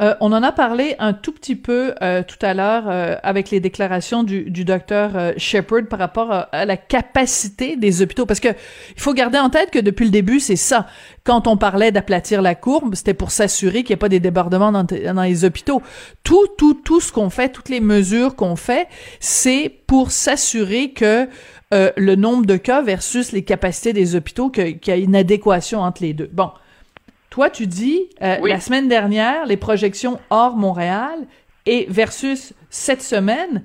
Euh, 0.00 0.14
on 0.20 0.32
en 0.32 0.42
a 0.42 0.52
parlé 0.52 0.94
un 0.98 1.12
tout 1.12 1.32
petit 1.32 1.56
peu 1.56 1.94
euh, 2.02 2.22
tout 2.22 2.38
à 2.40 2.54
l'heure 2.54 2.84
euh, 2.88 3.16
avec 3.22 3.50
les 3.50 3.60
déclarations 3.60 4.22
du, 4.22 4.64
docteur 4.64 5.32
Shepard 5.36 5.86
par 5.88 5.98
rapport 5.98 6.32
à, 6.32 6.64
la 6.64 6.76
capacité 6.76 7.76
des 7.76 8.02
hôpitaux. 8.02 8.26
Parce 8.26 8.40
que 8.40 8.48
il 8.48 9.00
faut 9.00 9.14
garder 9.14 9.38
en 9.38 9.50
tête 9.50 9.70
que 9.70 9.78
depuis 9.78 10.04
le 10.04 10.10
début, 10.10 10.40
c'est 10.40 10.56
ça. 10.56 10.86
Quand 11.24 11.46
on 11.46 11.56
parlait 11.56 11.92
d'aplatir 11.92 12.42
la 12.42 12.54
courbe, 12.54 12.94
c'était 12.94 13.14
pour 13.14 13.30
s'assurer 13.30 13.82
qu'il 13.82 13.94
n'y 13.94 13.94
ait 13.94 13.96
pas 13.96 14.08
des 14.08 14.20
débordements 14.20 14.72
dans, 14.72 14.86
les 15.22 15.44
hôpitaux. 15.44 15.82
Tout, 16.24 16.46
tout, 16.58 16.74
tout 16.74 17.00
ce 17.00 17.12
qu'on 17.12 17.30
fait, 17.30 17.48
toutes 17.50 17.68
les 17.68 17.80
mesures 17.80 18.36
qu'on 18.36 18.56
fait, 18.56 18.88
c'est 19.18 19.72
pour 19.86 20.10
s'assurer 20.10 20.92
que 20.92 21.28
le 21.72 22.14
nombre 22.16 22.46
de 22.46 22.56
cas 22.56 22.82
versus 22.82 23.32
les 23.32 23.42
capacités 23.42 23.92
des 23.92 24.16
hôpitaux, 24.16 24.50
qu'il 24.50 24.78
y 24.86 24.90
a 24.90 24.96
une 24.96 25.16
adéquation 25.16 25.80
entre 25.80 26.02
les 26.02 26.14
deux. 26.14 26.28
Bon. 26.32 26.50
Toi, 27.30 27.48
tu 27.48 27.68
dis, 27.68 28.08
euh, 28.22 28.36
oui. 28.42 28.50
la 28.50 28.60
semaine 28.60 28.88
dernière, 28.88 29.46
les 29.46 29.56
projections 29.56 30.18
hors 30.30 30.56
Montréal 30.56 31.26
et 31.64 31.86
versus 31.88 32.52
cette 32.70 33.02
semaine, 33.02 33.62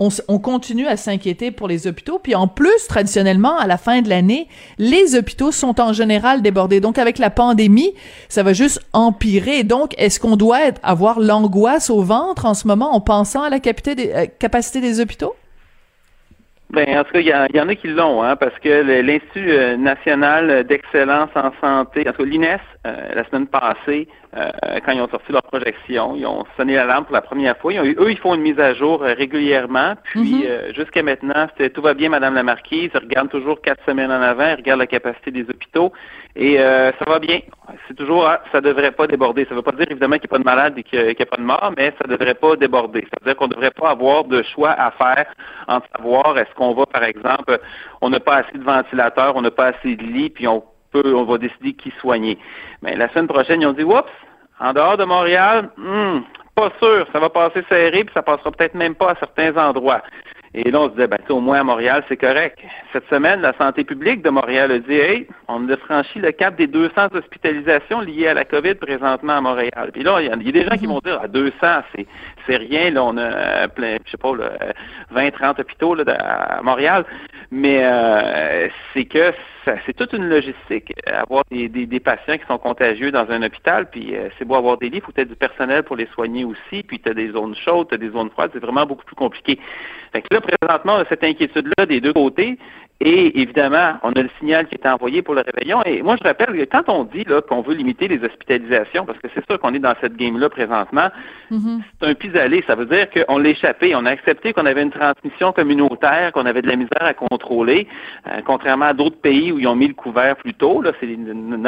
on, 0.00 0.08
on 0.26 0.40
continue 0.40 0.88
à 0.88 0.96
s'inquiéter 0.96 1.52
pour 1.52 1.68
les 1.68 1.86
hôpitaux. 1.86 2.18
Puis 2.18 2.34
en 2.34 2.48
plus, 2.48 2.88
traditionnellement, 2.88 3.56
à 3.56 3.68
la 3.68 3.78
fin 3.78 4.02
de 4.02 4.08
l'année, 4.08 4.48
les 4.78 5.14
hôpitaux 5.14 5.52
sont 5.52 5.80
en 5.80 5.92
général 5.92 6.42
débordés. 6.42 6.80
Donc 6.80 6.98
avec 6.98 7.18
la 7.18 7.30
pandémie, 7.30 7.94
ça 8.28 8.42
va 8.42 8.52
juste 8.52 8.80
empirer. 8.92 9.62
Donc, 9.62 9.94
est-ce 9.96 10.18
qu'on 10.18 10.36
doit 10.36 10.64
être, 10.64 10.80
avoir 10.82 11.20
l'angoisse 11.20 11.90
au 11.90 12.02
ventre 12.02 12.46
en 12.46 12.54
ce 12.54 12.66
moment 12.66 12.92
en 12.94 13.00
pensant 13.00 13.42
à 13.42 13.50
la 13.50 13.60
capacité 13.60 13.94
des, 13.94 14.12
euh, 14.12 14.26
capacité 14.40 14.80
des 14.80 14.98
hôpitaux? 14.98 15.34
Ben, 16.74 16.98
en 16.98 17.04
tout 17.04 17.12
cas, 17.12 17.20
il 17.20 17.26
y, 17.54 17.60
en 17.60 17.68
a 17.68 17.74
qui 17.76 17.86
l'ont, 17.86 18.24
hein, 18.24 18.34
parce 18.34 18.58
que 18.58 19.00
l'Institut 19.00 19.52
euh, 19.52 19.76
national 19.76 20.64
d'excellence 20.64 21.30
en 21.36 21.52
santé, 21.60 22.00
en 22.08 22.12
tout 22.12 22.24
cas 22.24 22.28
l'INES, 22.28 22.58
euh, 22.84 23.14
la 23.14 23.24
semaine 23.26 23.46
passée, 23.46 24.08
euh, 24.36 24.80
quand 24.84 24.92
ils 24.92 25.00
ont 25.00 25.08
sorti 25.08 25.30
leur 25.32 25.42
projection, 25.42 26.14
ils 26.16 26.26
ont 26.26 26.44
sonné 26.56 26.74
l'alarme 26.74 27.04
pour 27.04 27.14
la 27.14 27.22
première 27.22 27.56
fois. 27.58 27.72
Ils 27.72 27.80
ont 27.80 27.84
eu, 27.84 27.96
eux, 27.98 28.10
ils 28.10 28.18
font 28.18 28.34
une 28.34 28.40
mise 28.42 28.58
à 28.58 28.74
jour 28.74 29.02
euh, 29.02 29.14
régulièrement. 29.14 29.94
Puis 30.04 30.20
mm 30.20 30.42
-hmm. 30.42 30.74
jusqu'à 30.74 31.02
maintenant, 31.02 31.46
c'était 31.50 31.70
tout 31.70 31.82
va 31.82 31.94
bien, 31.94 32.08
Madame 32.08 32.34
la 32.34 32.42
Marquise. 32.42 32.90
Ils 32.94 33.04
regardent 33.06 33.30
toujours 33.30 33.60
quatre 33.60 33.82
semaines 33.84 34.10
en 34.10 34.22
avant. 34.22 34.48
Ils 34.54 34.60
regardent 34.62 34.84
la 34.86 34.92
capacité 34.96 35.30
des 35.30 35.44
hôpitaux 35.50 35.92
et 36.36 36.56
ça 36.98 37.04
va 37.06 37.18
bien. 37.28 37.38
C'est 37.86 37.96
toujours, 38.00 38.22
ah, 38.26 38.40
ça 38.52 38.60
devrait 38.60 38.94
pas 39.00 39.06
déborder. 39.06 39.44
Ça 39.44 39.52
ne 39.52 39.56
veut 39.56 39.68
pas 39.70 39.76
dire 39.78 39.90
évidemment 39.90 40.18
qu'il 40.18 40.28
n'y 40.28 40.34
a 40.34 40.36
pas 40.36 40.42
de 40.44 40.50
malade 40.54 40.74
et 40.78 40.82
qu'il 40.88 41.04
n'y 41.18 41.26
a, 41.26 41.30
pas 41.34 41.40
de 41.44 41.48
mort, 41.54 41.72
mais 41.76 41.88
ça 41.98 42.04
ne 42.06 42.12
devrait 42.14 42.38
pas 42.44 42.52
déborder. 42.56 43.02
Ça 43.10 43.16
veut 43.18 43.26
dire 43.28 43.36
qu'on 43.36 43.50
ne 43.50 43.54
devrait 43.54 43.76
pas 43.82 43.90
avoir 43.96 44.24
de 44.34 44.42
choix 44.52 44.72
à 44.86 44.88
faire 45.02 45.26
en 45.74 45.80
savoir 45.92 46.36
est-ce 46.38 46.52
qu'on 46.56 46.72
va, 46.74 46.84
par 46.96 47.04
exemple, 47.12 47.52
on 48.00 48.08
n'a 48.10 48.20
pas 48.28 48.36
assez 48.42 48.56
de 48.62 48.64
ventilateurs, 48.74 49.32
on 49.36 49.42
n'a 49.42 49.54
pas 49.60 49.68
assez 49.72 49.92
de 49.96 50.06
lits, 50.14 50.30
puis 50.30 50.46
on 50.48 50.62
on 51.04 51.24
va 51.24 51.38
décider 51.38 51.72
qui 51.72 51.92
soigner. 52.00 52.38
Mais 52.82 52.96
la 52.96 53.08
semaine 53.10 53.28
prochaine, 53.28 53.60
ils 53.60 53.66
ont 53.66 53.72
dit, 53.72 53.84
oups, 53.84 54.04
en 54.60 54.72
dehors 54.72 54.96
de 54.96 55.04
Montréal, 55.04 55.70
hmm, 55.76 56.20
pas 56.54 56.70
sûr, 56.78 57.06
ça 57.12 57.18
va 57.18 57.30
passer 57.30 57.64
serré, 57.68 58.04
puis 58.04 58.14
ça 58.14 58.22
passera 58.22 58.50
peut-être 58.52 58.74
même 58.74 58.94
pas 58.94 59.10
à 59.10 59.14
certains 59.16 59.56
endroits. 59.56 60.02
Et 60.56 60.70
là, 60.70 60.82
on 60.82 60.84
se 60.86 60.92
disait, 60.92 61.08
ben, 61.08 61.18
au 61.30 61.40
moins 61.40 61.60
à 61.60 61.64
Montréal, 61.64 62.04
c'est 62.08 62.16
correct. 62.16 62.60
Cette 62.92 63.08
semaine, 63.08 63.40
la 63.40 63.54
santé 63.58 63.82
publique 63.82 64.22
de 64.22 64.30
Montréal 64.30 64.70
a 64.70 64.78
dit, 64.78 64.94
hey, 64.94 65.26
on 65.48 65.68
a 65.68 65.76
franchi 65.76 66.20
le 66.20 66.30
cap 66.30 66.54
des 66.54 66.68
200 66.68 67.08
hospitalisations 67.12 68.00
liées 68.00 68.28
à 68.28 68.34
la 68.34 68.44
COVID 68.44 68.76
présentement 68.76 69.32
à 69.32 69.40
Montréal. 69.40 69.90
Puis 69.92 70.04
là, 70.04 70.20
il 70.20 70.28
y, 70.28 70.30
a, 70.30 70.36
il 70.36 70.46
y 70.46 70.48
a 70.50 70.52
des 70.52 70.64
gens 70.64 70.76
qui 70.76 70.86
vont 70.86 71.00
dire, 71.00 71.20
à 71.20 71.26
200, 71.26 71.52
c'est, 71.96 72.06
c'est 72.46 72.56
rien. 72.56 72.92
Là, 72.92 73.02
on 73.02 73.16
a 73.16 73.66
plein, 73.66 73.96
je 74.04 74.12
sais 74.12 74.16
pas, 74.16 74.36
là, 74.36 74.52
20, 75.10 75.30
30 75.32 75.58
hôpitaux 75.58 75.96
là, 75.96 76.04
à 76.06 76.62
Montréal. 76.62 77.04
Mais 77.56 77.84
euh, 77.84 78.68
c'est 78.92 79.04
que 79.04 79.32
c'est 79.86 79.94
toute 79.94 80.12
une 80.12 80.28
logistique. 80.28 80.92
Avoir 81.06 81.44
des, 81.52 81.68
des, 81.68 81.86
des, 81.86 82.00
patients 82.00 82.36
qui 82.36 82.44
sont 82.48 82.58
contagieux 82.58 83.12
dans 83.12 83.30
un 83.30 83.44
hôpital, 83.44 83.88
puis 83.88 84.16
euh, 84.16 84.28
c'est 84.36 84.44
beau 84.44 84.56
avoir 84.56 84.76
des 84.76 84.90
lits, 84.90 84.96
il 84.96 85.02
faut 85.02 85.12
peut-être 85.12 85.28
du 85.28 85.36
personnel 85.36 85.84
pour 85.84 85.94
les 85.94 86.06
soigner 86.06 86.44
aussi, 86.44 86.82
puis 86.82 86.98
tu 86.98 87.08
as 87.08 87.14
des 87.14 87.30
zones 87.30 87.54
chaudes, 87.54 87.90
tu 87.90 87.94
as 87.94 87.98
des 87.98 88.10
zones 88.10 88.28
froides, 88.30 88.50
c'est 88.52 88.58
vraiment 88.58 88.86
beaucoup 88.86 89.04
plus 89.04 89.14
compliqué. 89.14 89.60
Fait 90.12 90.22
que 90.22 90.34
là, 90.34 90.40
présentement, 90.40 91.04
cette 91.08 91.22
inquiétude-là 91.22 91.86
des 91.86 92.00
deux 92.00 92.12
côtés. 92.12 92.58
Et 93.06 93.38
évidemment, 93.42 93.98
on 94.02 94.12
a 94.12 94.22
le 94.22 94.30
signal 94.38 94.66
qui 94.66 94.76
est 94.76 94.86
envoyé 94.86 95.20
pour 95.20 95.34
le 95.34 95.42
réveillon. 95.42 95.82
Et 95.84 96.00
moi, 96.00 96.16
je 96.18 96.26
rappelle 96.26 96.56
que 96.56 96.64
quand 96.64 96.88
on 96.88 97.04
dit 97.04 97.26
qu'on 97.48 97.60
veut 97.60 97.74
limiter 97.74 98.08
les 98.08 98.24
hospitalisations, 98.24 99.04
parce 99.04 99.18
que 99.18 99.28
c'est 99.34 99.44
sûr 99.46 99.60
qu'on 99.60 99.74
est 99.74 99.78
dans 99.78 99.94
cette 100.00 100.16
game-là 100.16 100.48
présentement, 100.48 101.08
mm 101.50 101.58
-hmm. 101.58 101.80
c'est 102.00 102.08
un 102.08 102.14
pis-aller. 102.14 102.64
Ça 102.66 102.74
veut 102.74 102.86
dire 102.86 103.06
qu'on 103.10 103.36
l'a 103.38 103.50
échappé. 103.50 103.94
On 103.94 104.06
a 104.06 104.10
accepté 104.10 104.54
qu'on 104.54 104.64
avait 104.64 104.82
une 104.82 104.96
transmission 105.02 105.52
communautaire, 105.52 106.32
qu'on 106.32 106.46
avait 106.46 106.62
de 106.62 106.68
la 106.68 106.76
misère 106.76 107.04
à 107.12 107.12
contrôler, 107.12 107.86
euh, 108.26 108.40
contrairement 108.50 108.86
à 108.86 108.94
d'autres 108.94 109.20
pays 109.20 109.52
où 109.52 109.58
ils 109.58 109.68
ont 109.68 109.76
mis 109.76 109.88
le 109.88 109.98
couvert 110.04 110.34
plus 110.36 110.54
tôt. 110.54 110.80
Là, 110.80 110.92
c'est 110.98 111.14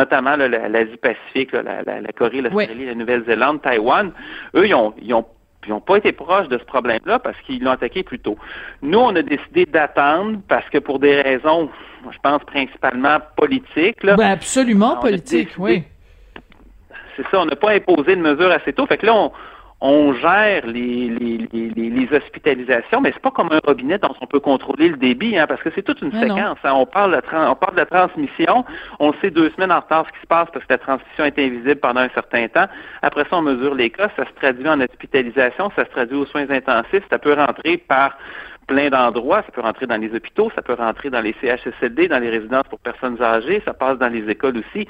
notamment 0.01 0.37
l'Asie-Pacifique, 0.75 1.53
la, 1.53 1.83
la, 1.89 2.01
la, 2.07 2.13
Corée, 2.19 2.41
l'Australie, 2.41 2.85
oui. 2.85 2.93
la 2.93 2.95
Nouvelle-Zélande, 2.95 3.61
Taïwan. 3.61 4.07
Eux, 4.57 4.67
ils 4.67 4.75
ont, 4.75 4.95
ils 5.03 5.13
ont 5.13 5.27
ils 5.67 5.71
n'ont 5.71 5.81
pas 5.81 5.97
été 5.97 6.13
proches 6.13 6.49
de 6.49 6.59
ce 6.59 6.65
problème-là 6.65 7.19
parce 7.19 7.37
qu'ils 7.41 7.63
l'ont 7.63 7.73
attaqué 7.73 8.03
plus 8.03 8.19
tôt. 8.19 8.37
Nous, 8.83 8.99
on 8.99 9.15
a 9.17 9.23
décidé 9.23 9.67
d'attendre 9.67 10.39
parce 10.49 10.69
que 10.69 10.79
pour 10.79 10.99
des 10.99 11.21
raisons, 11.21 11.69
je 12.11 12.19
pense 12.23 12.43
principalement 12.45 13.19
politiques. 13.37 14.03
Là, 14.05 14.17
ben 14.17 14.31
absolument 14.31 14.97
politique, 14.97 15.51
oui. 15.59 15.85
C'est 17.17 17.27
ça, 17.31 17.41
on 17.41 17.47
n'a 17.47 17.57
pas 17.57 17.73
imposé 17.73 18.15
de 18.15 18.21
mesures 18.21 18.51
assez 18.51 18.73
tôt. 18.73 18.87
Fait 18.87 18.99
que 18.99 19.07
là, 19.07 19.15
on, 19.15 19.33
on 19.87 20.13
gère 20.15 20.67
les, 20.67 21.09
les, 21.09 21.49
les, 21.53 21.91
les 21.91 22.17
hospitalisations, 22.17 23.01
mais 23.01 23.13
c'est 23.13 23.23
pas 23.23 23.31
comme 23.31 23.53
un 23.53 23.61
robinet 23.65 23.99
dont 23.99 24.15
on 24.21 24.27
peut 24.27 24.41
contrôler 24.41 24.89
le 24.89 24.97
débit, 24.97 25.39
hein, 25.39 25.47
parce 25.47 25.63
que 25.63 25.71
c'est 25.75 25.83
toute 25.83 26.03
une 26.03 26.11
mais 26.13 26.23
séquence. 26.23 26.59
Hein. 26.65 26.73
On, 26.75 26.87
parle 26.87 27.13
de 27.13 27.23
on 27.33 27.55
parle 27.55 27.75
de 27.75 27.81
la 27.81 27.87
transmission, 27.87 28.65
on 28.99 29.13
sait 29.15 29.31
deux 29.31 29.51
semaines 29.51 29.71
en 29.71 29.81
retard 29.81 30.05
ce 30.09 30.13
qui 30.13 30.21
se 30.23 30.27
passe 30.27 30.49
parce 30.53 30.65
que 30.65 30.73
la 30.73 30.79
transmission 30.79 31.25
est 31.25 31.39
invisible 31.39 31.77
pendant 31.77 32.01
un 32.01 32.09
certain 32.11 32.49
temps. 32.49 32.67
Après 33.03 33.23
ça, 33.31 33.37
on 33.39 33.43
mesure 33.43 33.75
les 33.75 33.91
cas, 33.91 34.11
ça 34.17 34.25
se 34.25 34.33
traduit 34.33 34.69
en 34.69 34.81
hospitalisation, 34.81 35.71
ça 35.77 35.85
se 35.85 35.91
traduit 35.91 36.17
aux 36.17 36.27
soins 36.27 36.51
intensifs, 36.51 37.05
ça 37.09 37.19
peut 37.19 37.35
rentrer 37.35 37.77
par 37.77 38.19
plein 38.67 38.91
d'endroits. 38.91 39.43
Ça 39.43 39.53
peut 39.53 39.61
rentrer 39.61 39.87
dans 39.87 39.97
les 39.97 40.15
hôpitaux, 40.15 40.51
ça 40.55 40.63
peut 40.63 40.75
rentrer 40.75 41.11
dans 41.11 41.21
les 41.21 41.35
CHSLD, 41.41 42.09
dans 42.09 42.19
les 42.19 42.31
résidences 42.31 42.67
pour 42.69 42.79
personnes 42.79 43.21
âgées, 43.23 43.63
ça 43.65 43.75
passe 43.75 43.99
dans 43.99 44.09
les 44.09 44.29
écoles 44.29 44.59
aussi. 44.59 44.89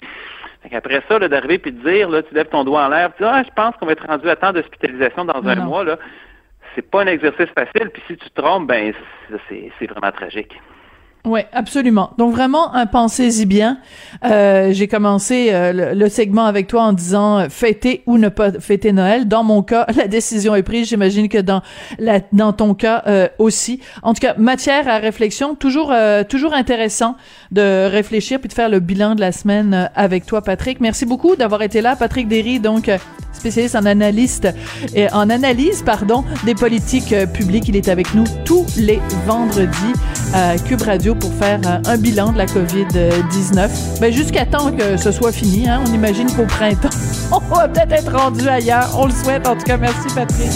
Après 0.72 1.02
ça, 1.08 1.18
d'arriver 1.18 1.58
puis 1.58 1.72
de 1.72 1.88
dire, 1.88 2.08
là, 2.08 2.22
tu 2.22 2.34
lèves 2.34 2.48
ton 2.48 2.64
doigt 2.64 2.86
en 2.86 2.88
l'air, 2.88 3.14
tu 3.14 3.22
dis, 3.22 3.28
ah, 3.32 3.42
je 3.44 3.52
pense 3.54 3.76
qu'on 3.76 3.86
va 3.86 3.92
être 3.92 4.06
rendu 4.06 4.28
à 4.28 4.36
temps 4.36 4.52
d'hospitalisation 4.52 5.24
dans 5.24 5.46
un 5.46 5.56
mois, 5.56 5.84
là. 5.84 5.98
C'est 6.74 6.90
pas 6.90 7.02
un 7.02 7.06
exercice 7.06 7.48
facile, 7.54 7.90
puis 7.90 8.02
si 8.06 8.16
tu 8.16 8.28
te 8.28 8.40
trompes, 8.40 8.66
ben, 8.66 8.92
c'est 9.48 9.86
vraiment 9.86 10.12
tragique. 10.12 10.60
Oui, 11.26 11.40
absolument. 11.52 12.10
Donc 12.18 12.32
vraiment, 12.32 12.72
un 12.72 12.86
pensez-y 12.86 13.46
bien. 13.46 13.78
Euh, 14.24 14.70
J'ai 14.72 14.86
commencé 14.86 15.48
euh, 15.50 15.72
le, 15.72 15.94
le, 15.98 16.08
segment 16.08 16.46
avec 16.46 16.68
toi 16.68 16.84
en 16.84 16.92
disant 16.92 17.40
euh, 17.40 17.48
fêter 17.48 18.04
ou 18.06 18.16
ne 18.16 18.28
pas 18.28 18.52
fêter 18.52 18.92
Noël. 18.92 19.26
Dans 19.26 19.42
mon 19.42 19.64
cas, 19.64 19.86
la 19.96 20.06
décision 20.06 20.54
est 20.54 20.62
prise. 20.62 20.88
J'imagine 20.88 21.28
que 21.28 21.38
dans 21.38 21.62
la, 21.98 22.20
dans 22.32 22.52
ton 22.52 22.74
cas 22.74 23.02
euh, 23.08 23.26
aussi. 23.40 23.80
En 24.04 24.14
tout 24.14 24.20
cas, 24.20 24.34
matière 24.38 24.86
à 24.86 24.98
réflexion. 24.98 25.56
Toujours 25.56 25.90
euh, 25.92 26.22
toujours 26.22 26.54
intéressant 26.54 27.16
de 27.50 27.88
réfléchir 27.90 28.38
puis 28.38 28.48
de 28.48 28.54
faire 28.54 28.68
le 28.68 28.78
bilan 28.78 29.16
de 29.16 29.20
la 29.20 29.32
semaine 29.32 29.90
avec 29.96 30.26
toi, 30.26 30.42
Patrick. 30.42 30.78
Merci 30.80 31.06
beaucoup 31.06 31.34
d'avoir 31.34 31.62
été 31.62 31.80
là, 31.80 31.96
Patrick 31.96 32.28
Derry, 32.28 32.60
donc 32.60 32.88
spécialiste 33.32 33.74
en 33.74 33.84
analyste 33.84 34.48
et 34.94 35.12
en 35.12 35.28
analyse 35.28 35.82
pardon 35.82 36.24
des 36.44 36.54
politiques 36.54 37.14
publiques. 37.34 37.68
Il 37.68 37.76
est 37.76 37.88
avec 37.88 38.14
nous 38.14 38.24
tous 38.44 38.64
les 38.76 39.00
vendredis 39.26 39.92
à 40.32 40.56
Cube 40.56 40.82
Radio 40.82 41.15
pour 41.18 41.32
faire 41.34 41.60
un 41.84 41.96
bilan 41.96 42.32
de 42.32 42.38
la 42.38 42.46
COVID-19. 42.46 44.00
Ben, 44.00 44.12
jusqu'à 44.12 44.46
temps 44.46 44.72
que 44.72 44.96
ce 44.96 45.12
soit 45.12 45.32
fini. 45.32 45.68
Hein. 45.68 45.82
On 45.86 45.92
imagine 45.92 46.30
qu'au 46.32 46.44
printemps, 46.46 46.88
on 47.32 47.54
va 47.54 47.68
peut-être 47.68 47.92
être 47.92 48.16
rendu 48.16 48.48
ailleurs. 48.48 48.90
On 48.98 49.06
le 49.06 49.12
souhaite. 49.12 49.46
En 49.46 49.56
tout 49.56 49.64
cas, 49.64 49.76
merci 49.76 50.08
Patrick. 50.14 50.50